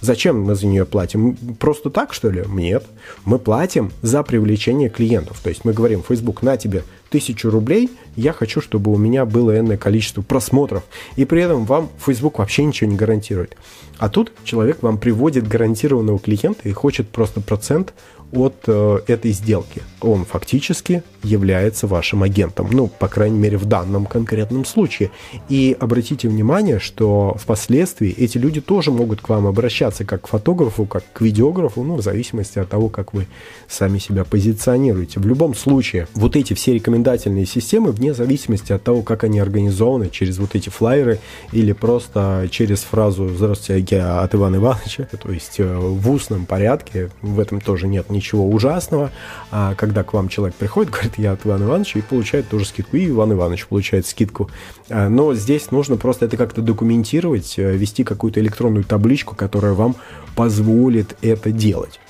Зачем 0.00 0.42
мы 0.42 0.54
за 0.54 0.66
нее 0.66 0.86
платим? 0.86 1.36
Просто 1.58 1.90
так, 1.90 2.14
что 2.14 2.30
ли? 2.30 2.42
Нет. 2.48 2.84
Мы 3.26 3.38
платим 3.38 3.92
за 4.00 4.22
привлечение 4.22 4.88
клиентов. 4.88 5.40
То 5.42 5.50
есть 5.50 5.66
мы 5.66 5.74
говорим, 5.74 6.02
Facebook, 6.02 6.42
на 6.42 6.56
тебе 6.56 6.84
тысячу 7.10 7.50
рублей, 7.50 7.90
я 8.16 8.32
хочу, 8.32 8.62
чтобы 8.62 8.90
у 8.90 8.96
меня 8.96 9.26
было 9.26 9.58
энное 9.58 9.76
количество 9.76 10.22
просмотров. 10.22 10.84
И 11.16 11.26
при 11.26 11.42
этом 11.42 11.66
вам 11.66 11.90
Facebook 12.04 12.38
вообще 12.38 12.64
ничего 12.64 12.90
не 12.90 12.96
гарантирует. 12.96 13.56
А 13.98 14.08
тут 14.08 14.32
человек 14.44 14.82
вам 14.82 14.98
приводит 14.98 15.46
гарантированного 15.46 16.18
клиента 16.18 16.66
и 16.68 16.72
хочет 16.72 17.08
просто 17.10 17.40
процент 17.40 17.92
от 18.34 18.54
э, 18.66 19.00
этой 19.06 19.32
сделки. 19.32 19.82
Он 20.00 20.24
фактически 20.24 21.02
является 21.22 21.86
вашим 21.86 22.22
агентом, 22.22 22.68
ну, 22.70 22.88
по 22.88 23.08
крайней 23.08 23.38
мере, 23.38 23.56
в 23.56 23.64
данном 23.64 24.06
конкретном 24.06 24.64
случае. 24.64 25.10
И 25.48 25.76
обратите 25.78 26.28
внимание, 26.28 26.78
что 26.78 27.36
впоследствии 27.40 28.10
эти 28.10 28.38
люди 28.38 28.60
тоже 28.60 28.90
могут 28.90 29.20
к 29.20 29.28
вам 29.28 29.46
обращаться 29.46 30.04
как 30.04 30.22
к 30.22 30.26
фотографу, 30.26 30.84
как 30.84 31.04
к 31.12 31.20
видеографу, 31.20 31.82
ну, 31.82 31.96
в 31.96 32.02
зависимости 32.02 32.58
от 32.58 32.68
того, 32.68 32.88
как 32.88 33.14
вы 33.14 33.26
сами 33.68 33.98
себя 33.98 34.24
позиционируете. 34.24 35.20
В 35.20 35.26
любом 35.26 35.54
случае, 35.54 36.08
вот 36.14 36.36
эти 36.36 36.54
все 36.54 36.74
рекомендательные 36.74 37.46
системы, 37.46 37.92
вне 37.92 38.14
зависимости 38.14 38.72
от 38.72 38.82
того, 38.82 39.02
как 39.02 39.24
они 39.24 39.40
организованы, 39.40 40.10
через 40.10 40.38
вот 40.38 40.54
эти 40.54 40.68
флайеры 40.68 41.20
или 41.52 41.72
просто 41.72 42.48
через 42.50 42.82
фразу 42.82 43.28
«Здравствуйте, 43.28 43.96
я 43.96 44.20
от 44.20 44.34
Ивана 44.34 44.56
Ивановича», 44.56 45.08
то 45.22 45.30
есть 45.30 45.58
э, 45.58 45.76
в 45.76 46.10
устном 46.10 46.46
порядке, 46.46 47.10
в 47.22 47.40
этом 47.40 47.60
тоже 47.60 47.86
нет 47.86 48.10
ничего 48.10 48.23
ничего 48.24 48.48
ужасного. 48.48 49.12
А 49.50 49.74
когда 49.74 50.02
к 50.02 50.12
вам 50.14 50.28
человек 50.28 50.54
приходит, 50.56 50.90
говорит, 50.92 51.12
я 51.18 51.32
от 51.32 51.46
Ивана 51.46 51.64
Ивановича, 51.64 51.98
и 51.98 52.02
получает 52.02 52.48
тоже 52.48 52.64
скидку. 52.64 52.96
И 52.96 53.08
Иван 53.08 53.32
Иванович 53.32 53.66
получает 53.66 54.06
скидку. 54.06 54.50
А, 54.88 55.08
но 55.08 55.34
здесь 55.34 55.70
нужно 55.70 55.96
просто 55.96 56.24
это 56.24 56.36
как-то 56.36 56.62
документировать, 56.62 57.58
э, 57.58 57.76
вести 57.76 58.02
какую-то 58.04 58.40
электронную 58.40 58.84
табличку, 58.84 59.36
которая 59.36 59.74
вам 59.74 59.96
позволит 60.34 61.16
это 61.22 61.52
делать. 61.52 62.00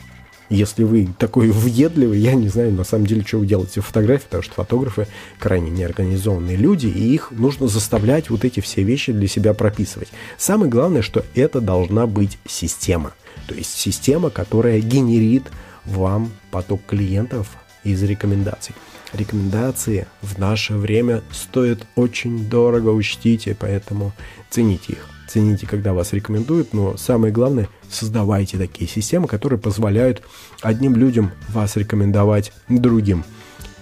Если 0.51 0.85
вы 0.85 1.09
такой 1.19 1.51
въедливый, 1.51 2.21
я 2.21 2.35
не 2.35 2.49
знаю, 2.49 2.73
на 2.73 2.85
самом 2.85 3.07
деле, 3.07 3.25
что 3.27 3.39
вы 3.39 3.47
делаете 3.47 3.81
в 3.81 3.87
фотографии, 3.87 4.25
потому 4.25 4.43
что 4.43 4.55
фотографы 4.55 5.09
крайне 5.41 5.71
неорганизованные 5.71 6.57
люди, 6.57 6.87
и 6.87 7.15
их 7.15 7.31
нужно 7.31 7.67
заставлять 7.67 8.29
вот 8.31 8.45
эти 8.45 8.61
все 8.61 8.83
вещи 8.83 9.13
для 9.13 9.27
себя 9.27 9.55
прописывать. 9.55 10.09
Самое 10.37 10.71
главное, 10.71 11.03
что 11.03 11.25
это 11.35 11.61
должна 11.61 12.07
быть 12.07 12.39
система. 12.47 13.15
То 13.47 13.55
есть 13.55 13.75
система, 13.75 14.31
которая 14.31 14.81
генерит 14.81 15.45
вам 15.85 16.31
поток 16.51 16.81
клиентов 16.87 17.49
из 17.85 18.03
рекомендаций. 18.03 18.75
Рекомендации 19.13 20.07
в 20.23 20.39
наше 20.39 20.75
время 20.75 21.23
стоят 21.31 21.87
очень 21.95 22.49
дорого, 22.49 22.89
учтите, 22.89 23.57
поэтому 23.59 24.13
цените 24.51 24.95
их. 24.95 25.09
Цените, 25.29 25.67
когда 25.67 25.93
вас 25.95 26.13
рекомендуют, 26.13 26.75
но 26.75 26.97
самое 26.97 27.33
главное, 27.33 27.69
создавайте 27.89 28.59
такие 28.59 28.89
системы, 28.89 29.27
которые 29.29 29.59
позволяют 29.59 30.23
одним 30.61 30.97
людям 30.97 31.31
вас 31.49 31.77
рекомендовать 31.77 32.53
другим. 32.69 33.25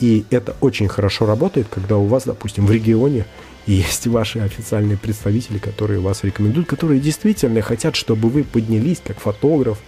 И 0.00 0.24
это 0.30 0.56
очень 0.60 0.88
хорошо 0.88 1.26
работает, 1.26 1.68
когда 1.68 1.96
у 1.96 2.06
вас, 2.06 2.24
допустим, 2.24 2.66
в 2.66 2.70
регионе 2.70 3.24
есть 3.66 4.06
ваши 4.06 4.40
официальные 4.40 4.98
представители, 4.98 5.58
которые 5.58 6.00
вас 6.00 6.24
рекомендуют, 6.24 6.68
которые 6.68 7.00
действительно 7.00 7.62
хотят, 7.62 7.96
чтобы 7.96 8.28
вы 8.28 8.44
поднялись 8.44 9.00
как 9.04 9.20
фотограф, 9.20 9.78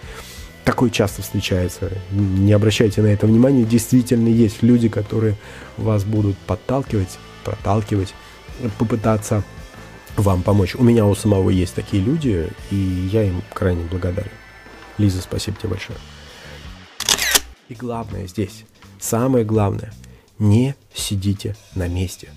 такое 0.65 0.89
часто 0.89 1.21
встречается. 1.21 1.91
Не 2.11 2.51
обращайте 2.51 3.01
на 3.01 3.07
это 3.07 3.27
внимания. 3.27 3.63
Действительно 3.63 4.27
есть 4.27 4.63
люди, 4.63 4.89
которые 4.89 5.37
вас 5.77 6.03
будут 6.03 6.37
подталкивать, 6.39 7.17
проталкивать, 7.43 8.13
попытаться 8.79 9.43
вам 10.17 10.41
помочь. 10.41 10.75
У 10.75 10.83
меня 10.83 11.05
у 11.05 11.15
самого 11.15 11.49
есть 11.51 11.75
такие 11.75 12.03
люди, 12.03 12.49
и 12.71 12.75
я 12.75 13.23
им 13.23 13.43
крайне 13.53 13.83
благодарен. 13.85 14.31
Лиза, 14.97 15.21
спасибо 15.21 15.57
тебе 15.57 15.69
большое. 15.69 15.99
И 17.69 17.75
главное 17.75 18.27
здесь, 18.27 18.65
самое 18.99 19.45
главное, 19.45 19.93
не 20.39 20.75
сидите 20.93 21.55
на 21.75 21.87
месте. 21.87 22.29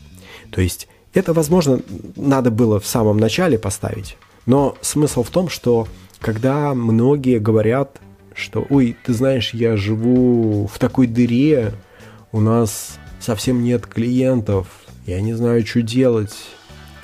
То 0.50 0.60
есть 0.60 0.88
это, 1.14 1.32
возможно, 1.32 1.80
надо 2.16 2.50
было 2.50 2.78
в 2.78 2.86
самом 2.86 3.18
начале 3.18 3.58
поставить, 3.58 4.16
но 4.46 4.76
смысл 4.80 5.22
в 5.22 5.30
том, 5.30 5.48
что 5.48 5.88
когда 6.20 6.74
многие 6.74 7.38
говорят 7.38 8.00
что, 8.38 8.66
ой, 8.70 8.96
ты 9.04 9.12
знаешь, 9.12 9.52
я 9.52 9.76
живу 9.76 10.66
в 10.66 10.78
такой 10.78 11.06
дыре, 11.06 11.72
у 12.32 12.40
нас 12.40 12.98
совсем 13.20 13.62
нет 13.62 13.86
клиентов, 13.86 14.68
я 15.06 15.20
не 15.20 15.34
знаю, 15.34 15.66
что 15.66 15.82
делать. 15.82 16.34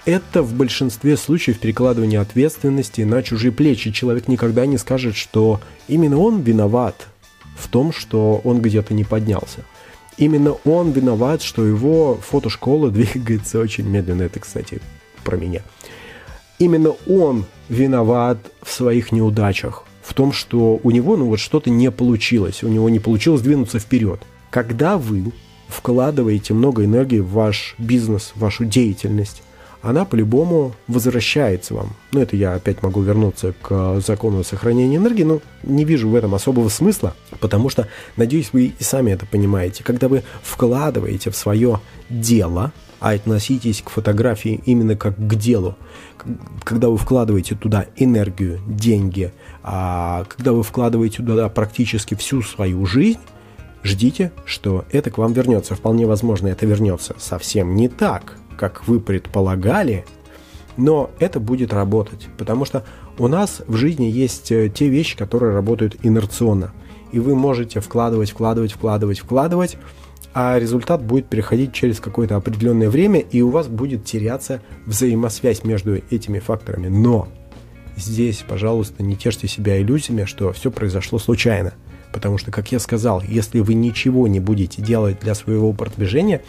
Это 0.05 0.42
в 0.42 0.53
большинстве 0.55 1.16
случаев 1.16 1.59
перекладывание 1.59 2.20
ответственности 2.20 3.01
на 3.01 3.23
чужие 3.23 3.53
плечи. 3.53 3.90
Человек 3.90 4.29
никогда 4.29 4.66
не 4.66 4.77
скажет, 4.77 5.16
что 5.16 5.61
именно 5.88 6.18
он 6.18 6.42
виноват 6.42 7.09
в 7.57 7.68
том, 7.68 7.92
что 7.92 8.40
он 8.44 8.61
где-то 8.61 8.92
не 8.92 9.05
поднялся. 9.05 9.64
Именно 10.18 10.53
он 10.64 10.92
виноват, 10.92 11.42
что 11.42 11.64
его 11.64 12.16
фотошкола 12.16 12.90
двигается 12.92 13.59
очень 13.59 13.88
медленно. 13.88 14.23
Это, 14.23 14.40
кстати, 14.40 14.81
про 15.25 15.37
меня. 15.37 15.62
Именно 16.59 16.90
он 17.09 17.47
виноват 17.68 18.38
в 18.62 18.70
своих 18.70 19.11
неудачах 19.11 19.87
в 20.05 20.12
том, 20.14 20.33
что 20.33 20.79
у 20.83 20.90
него 20.90 21.17
ну 21.17 21.27
вот 21.27 21.40
что-то 21.40 21.71
не 21.71 21.90
получилось, 21.90 22.62
у 22.62 22.69
него 22.69 22.88
не 22.88 22.99
получилось 22.99 23.40
двинуться 23.40 23.79
вперед. 23.79 24.21
Когда 24.51 24.99
вы 24.99 25.33
вкладываете 25.69 26.55
много 26.55 26.85
энергии 26.85 27.19
в 27.19 27.31
ваш 27.31 27.75
бизнес, 27.79 28.33
в 28.35 28.40
вашу 28.40 28.64
деятельность, 28.64 29.43
она 29.85 30.07
по-любому 30.07 30.73
возвращается 30.88 31.75
вам. 31.75 31.95
Ну, 32.12 32.21
это 32.21 32.37
я 32.37 32.55
опять 32.55 32.83
могу 32.83 33.03
вернуться 33.03 33.55
к 33.61 34.01
закону 34.01 34.43
сохранения 34.43 34.97
энергии, 34.97 35.25
но 35.25 35.40
не 35.62 35.85
вижу 35.85 36.09
в 36.09 36.14
этом 36.14 36.35
особого 36.35 36.71
смысла, 36.71 37.14
потому 37.38 37.69
что, 37.69 37.88
надеюсь, 38.17 38.51
вы 38.53 38.73
и 38.79 38.83
сами 38.83 39.11
это 39.11 39.27
понимаете. 39.27 39.85
Когда 39.85 40.09
вы 40.09 40.23
вкладываете 40.43 41.31
в 41.31 41.37
свое 41.37 41.81
дело, 42.09 42.73
а 43.05 43.11
относитесь 43.11 43.83
к 43.83 43.90
фотографии 43.90 44.62
именно 44.64 44.97
как 44.97 45.14
к 45.14 45.35
делу, 45.35 45.77
когда 46.64 46.88
вы 46.88 46.97
вкладываете 46.97 47.55
туда 47.55 47.85
энергию, 47.97 48.61
деньги, 48.67 49.31
а 49.62 50.25
когда 50.25 50.55
вы 50.55 50.62
вкладываете 50.62 51.19
туда 51.19 51.51
практически 51.51 52.14
всю 52.14 52.40
свою 52.40 52.87
жизнь, 52.87 53.19
ждите, 53.83 54.33
что 54.47 54.87
это 54.90 55.11
к 55.11 55.19
вам 55.19 55.35
вернется. 55.35 55.75
Вполне 55.75 56.07
возможно, 56.07 56.49
это 56.49 56.64
вернется 56.64 57.14
совсем 57.19 57.75
не 57.75 57.88
так, 57.88 58.38
как 58.57 58.88
вы 58.88 59.01
предполагали, 59.01 60.07
но 60.79 61.11
это 61.19 61.40
будет 61.40 61.75
работать, 61.75 62.29
потому 62.38 62.64
что 62.64 62.87
у 63.19 63.29
нас 63.29 63.61
в 63.67 63.77
жизни 63.77 64.07
есть 64.07 64.51
э, 64.51 64.71
те 64.75 64.88
вещи, 64.88 65.14
которые 65.14 65.53
работают 65.53 65.99
инерционно. 66.03 66.73
И 67.12 67.19
вы 67.19 67.35
можете 67.35 67.81
вкладывать, 67.81 68.31
вкладывать, 68.31 68.73
вкладывать, 68.73 69.19
вкладывать, 69.19 69.77
а 70.35 70.59
результат 70.59 71.03
будет 71.03 71.27
переходить 71.27 71.73
через 71.73 72.01
какое-то 72.01 72.37
определенное 72.37 72.90
время, 72.90 73.20
и 73.20 73.40
у 73.40 73.51
вас 73.51 73.68
будет 73.68 74.05
теряться 74.05 74.61
взаимосвязь 74.85 75.62
между 75.62 75.94
этими 76.11 76.40
факторами. 76.40 76.88
Но 76.88 77.29
здесь, 77.97 78.44
пожалуйста, 78.47 79.05
не 79.05 79.16
тешьте 79.16 79.47
себя 79.47 79.81
иллюзиями, 79.81 80.25
что 80.25 80.53
все 80.53 80.73
произошло 80.73 81.20
случайно. 81.20 81.75
Потому 82.12 82.38
что, 82.38 82.51
как 82.51 82.73
я 82.73 82.81
сказал, 82.81 83.23
если 83.23 83.61
вы 83.61 83.75
ничего 83.75 84.27
не 84.27 84.40
будете 84.40 84.83
делать 84.83 85.20
для 85.20 85.35
своего 85.35 85.73
продвижения, 85.73 86.42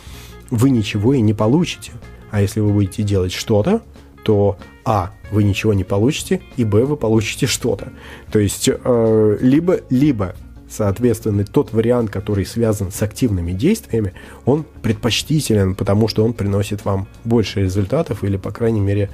вы 0.49 0.71
ничего 0.71 1.13
и 1.13 1.21
не 1.21 1.33
получите. 1.33 1.91
А 2.31 2.41
если 2.41 2.59
вы 2.59 2.71
будете 2.71 3.03
делать 3.03 3.33
что-то, 3.33 3.81
то 4.23 4.57
а, 4.83 5.11
вы 5.31 5.43
ничего 5.43 5.73
не 5.73 5.83
получите, 5.83 6.41
и 6.57 6.63
б, 6.63 6.85
вы 6.85 6.97
получите 6.97 7.45
что-то. 7.45 7.93
То 8.31 8.39
есть 8.39 8.67
э, 8.67 9.37
либо, 9.41 9.81
либо 9.91 10.35
Соответственно, 10.69 11.45
тот 11.45 11.73
вариант, 11.73 12.09
который 12.09 12.45
связан 12.45 12.91
с 12.91 13.01
активными 13.01 13.51
действиями, 13.51 14.13
он 14.45 14.65
предпочтителен, 14.81 15.75
потому 15.75 16.07
что 16.07 16.25
он 16.25 16.33
приносит 16.33 16.85
вам 16.85 17.07
больше 17.23 17.61
результатов 17.61 18.23
или, 18.23 18.37
по 18.37 18.51
крайней 18.51 18.81
мере, 18.81 19.09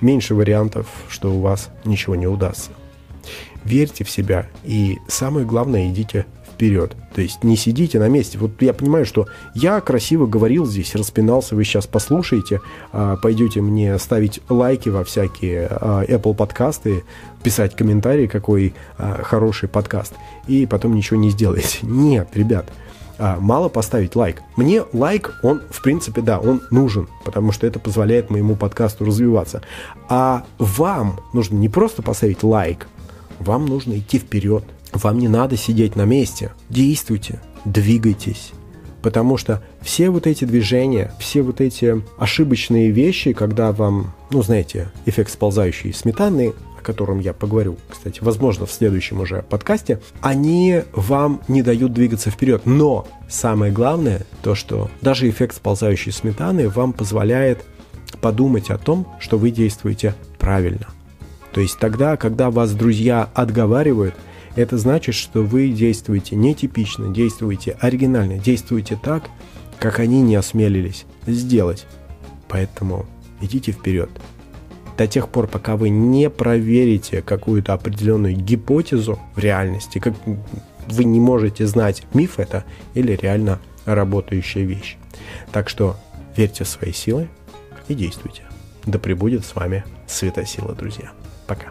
меньше 0.00 0.34
вариантов, 0.34 0.86
что 1.08 1.32
у 1.32 1.40
вас 1.40 1.70
ничего 1.84 2.16
не 2.16 2.26
удастся. 2.26 2.70
Верьте 3.64 4.04
в 4.04 4.10
себя 4.10 4.48
и 4.64 4.98
самое 5.08 5.46
главное, 5.46 5.88
идите 5.88 6.26
вперед. 6.56 6.96
То 7.14 7.20
есть 7.20 7.44
не 7.44 7.56
сидите 7.56 7.98
на 7.98 8.08
месте. 8.08 8.38
Вот 8.38 8.62
я 8.62 8.72
понимаю, 8.72 9.04
что 9.04 9.26
я 9.54 9.80
красиво 9.80 10.26
говорил 10.26 10.64
здесь, 10.64 10.94
распинался, 10.94 11.54
вы 11.54 11.64
сейчас 11.64 11.86
послушаете, 11.86 12.60
а, 12.92 13.16
пойдете 13.16 13.60
мне 13.60 13.98
ставить 13.98 14.40
лайки 14.48 14.88
во 14.88 15.04
всякие 15.04 15.68
а, 15.70 16.04
Apple 16.04 16.34
подкасты, 16.34 17.04
писать 17.46 17.76
комментарии, 17.76 18.26
какой 18.26 18.74
а, 18.98 19.22
хороший 19.22 19.68
подкаст, 19.68 20.14
и 20.48 20.66
потом 20.66 20.96
ничего 20.96 21.16
не 21.16 21.30
сделаете. 21.30 21.78
Нет, 21.82 22.30
ребят, 22.34 22.72
а, 23.18 23.38
мало 23.38 23.68
поставить 23.68 24.16
лайк. 24.16 24.42
Мне 24.56 24.82
лайк, 24.92 25.32
он, 25.44 25.62
в 25.70 25.80
принципе, 25.80 26.22
да, 26.22 26.40
он 26.40 26.60
нужен, 26.72 27.06
потому 27.24 27.52
что 27.52 27.64
это 27.68 27.78
позволяет 27.78 28.30
моему 28.30 28.56
подкасту 28.56 29.04
развиваться. 29.04 29.62
А 30.08 30.44
вам 30.58 31.20
нужно 31.32 31.54
не 31.54 31.68
просто 31.68 32.02
поставить 32.02 32.42
лайк, 32.42 32.88
вам 33.38 33.66
нужно 33.66 33.96
идти 33.96 34.18
вперед. 34.18 34.64
Вам 34.92 35.20
не 35.20 35.28
надо 35.28 35.56
сидеть 35.56 35.94
на 35.94 36.04
месте. 36.04 36.50
Действуйте, 36.68 37.40
двигайтесь. 37.64 38.50
Потому 39.02 39.36
что 39.36 39.62
все 39.82 40.10
вот 40.10 40.26
эти 40.26 40.44
движения, 40.44 41.12
все 41.20 41.42
вот 41.42 41.60
эти 41.60 42.02
ошибочные 42.18 42.90
вещи, 42.90 43.34
когда 43.34 43.70
вам, 43.70 44.14
ну, 44.32 44.42
знаете, 44.42 44.90
эффект 45.04 45.30
сползающей 45.30 45.92
сметаны, 45.92 46.54
котором 46.86 47.18
я 47.18 47.32
поговорю, 47.32 47.76
кстати, 47.90 48.20
возможно, 48.22 48.64
в 48.64 48.70
следующем 48.70 49.20
уже 49.20 49.42
подкасте, 49.42 50.00
они 50.20 50.82
вам 50.92 51.42
не 51.48 51.62
дают 51.62 51.92
двигаться 51.92 52.30
вперед. 52.30 52.62
Но 52.64 53.08
самое 53.28 53.72
главное, 53.72 54.24
то, 54.40 54.54
что 54.54 54.88
даже 55.02 55.28
эффект 55.28 55.56
сползающей 55.56 56.12
сметаны 56.12 56.68
вам 56.68 56.92
позволяет 56.92 57.64
подумать 58.20 58.70
о 58.70 58.78
том, 58.78 59.06
что 59.18 59.36
вы 59.36 59.50
действуете 59.50 60.14
правильно. 60.38 60.86
То 61.52 61.60
есть 61.60 61.76
тогда, 61.80 62.16
когда 62.16 62.52
вас 62.52 62.72
друзья 62.72 63.28
отговаривают, 63.34 64.14
это 64.54 64.78
значит, 64.78 65.16
что 65.16 65.42
вы 65.42 65.70
действуете 65.70 66.36
нетипично, 66.36 67.12
действуете 67.12 67.76
оригинально, 67.80 68.38
действуете 68.38 68.98
так, 69.02 69.24
как 69.80 69.98
они 69.98 70.22
не 70.22 70.36
осмелились 70.36 71.04
сделать. 71.26 71.84
Поэтому 72.48 73.06
идите 73.40 73.72
вперед 73.72 74.08
до 74.96 75.06
тех 75.06 75.28
пор, 75.28 75.46
пока 75.46 75.76
вы 75.76 75.90
не 75.90 76.30
проверите 76.30 77.22
какую-то 77.22 77.72
определенную 77.74 78.34
гипотезу 78.34 79.18
в 79.34 79.38
реальности, 79.38 79.98
как 79.98 80.14
вы 80.88 81.04
не 81.04 81.20
можете 81.20 81.66
знать, 81.66 82.04
миф 82.14 82.38
это 82.38 82.64
или 82.94 83.12
реально 83.12 83.60
работающая 83.84 84.64
вещь. 84.64 84.96
Так 85.52 85.68
что 85.68 85.96
верьте 86.36 86.64
в 86.64 86.68
свои 86.68 86.92
силы 86.92 87.28
и 87.88 87.94
действуйте. 87.94 88.42
Да 88.84 88.98
пребудет 88.98 89.44
с 89.44 89.54
вами 89.54 89.84
светосила, 90.06 90.74
друзья. 90.74 91.10
Пока. 91.46 91.68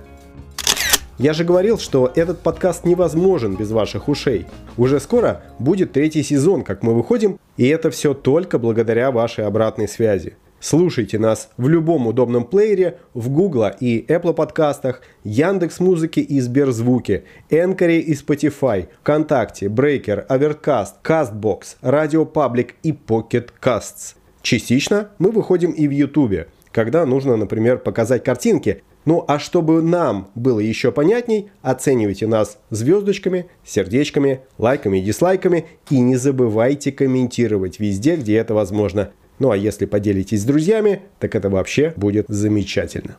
Я 1.17 1.31
же 1.31 1.45
говорил, 1.45 1.77
что 1.77 2.11
этот 2.13 2.41
подкаст 2.41 2.83
невозможен 2.83 3.55
без 3.55 3.71
ваших 3.71 4.09
ушей. 4.09 4.47
Уже 4.75 4.99
скоро 4.99 5.43
будет 5.59 5.93
третий 5.93 6.23
сезон, 6.23 6.63
как 6.63 6.83
мы 6.83 6.93
выходим, 6.93 7.39
и 7.55 7.65
это 7.67 7.89
все 7.89 8.13
только 8.13 8.59
благодаря 8.59 9.11
вашей 9.11 9.45
обратной 9.45 9.87
связи. 9.87 10.35
Слушайте 10.67 11.19
нас 11.19 11.49
в 11.57 11.69
любом 11.69 12.07
удобном 12.07 12.43
плеере, 12.43 12.97
в 13.13 13.29
Google 13.29 13.67
и 13.79 14.03
Apple 14.07 14.33
подкастах, 14.33 15.03
Яндекс 15.23 15.79
Музыке 15.79 16.21
и 16.21 16.39
Сберзвуке, 16.39 17.25
Энкоре 17.51 17.99
и 17.99 18.15
Spotify, 18.15 18.87
ВКонтакте, 19.01 19.67
Breaker, 19.67 20.25
Overcast, 20.27 20.93
CastBox, 21.03 21.75
Radio 21.83 22.27
Public 22.27 22.71
и 22.81 22.93
Pocket 22.93 23.49
Casts. 23.61 24.15
Частично 24.41 25.09
мы 25.19 25.29
выходим 25.29 25.69
и 25.69 25.87
в 25.87 25.91
YouTube, 25.91 26.47
когда 26.71 27.05
нужно, 27.05 27.35
например, 27.37 27.77
показать 27.77 28.23
картинки. 28.23 28.81
Ну 29.05 29.23
а 29.27 29.37
чтобы 29.37 29.83
нам 29.83 30.29
было 30.33 30.59
еще 30.59 30.91
понятней, 30.91 31.51
оценивайте 31.61 32.25
нас 32.25 32.57
звездочками, 32.71 33.45
сердечками, 33.63 34.41
лайками 34.57 34.97
и 34.97 35.03
дизлайками 35.03 35.67
и 35.91 35.99
не 35.99 36.15
забывайте 36.15 36.91
комментировать 36.91 37.79
везде, 37.79 38.15
где 38.15 38.37
это 38.37 38.55
возможно. 38.55 39.11
Ну 39.39 39.51
а 39.51 39.57
если 39.57 39.85
поделитесь 39.85 40.41
с 40.41 40.45
друзьями, 40.45 41.01
так 41.19 41.35
это 41.35 41.49
вообще 41.49 41.93
будет 41.95 42.25
замечательно. 42.29 43.17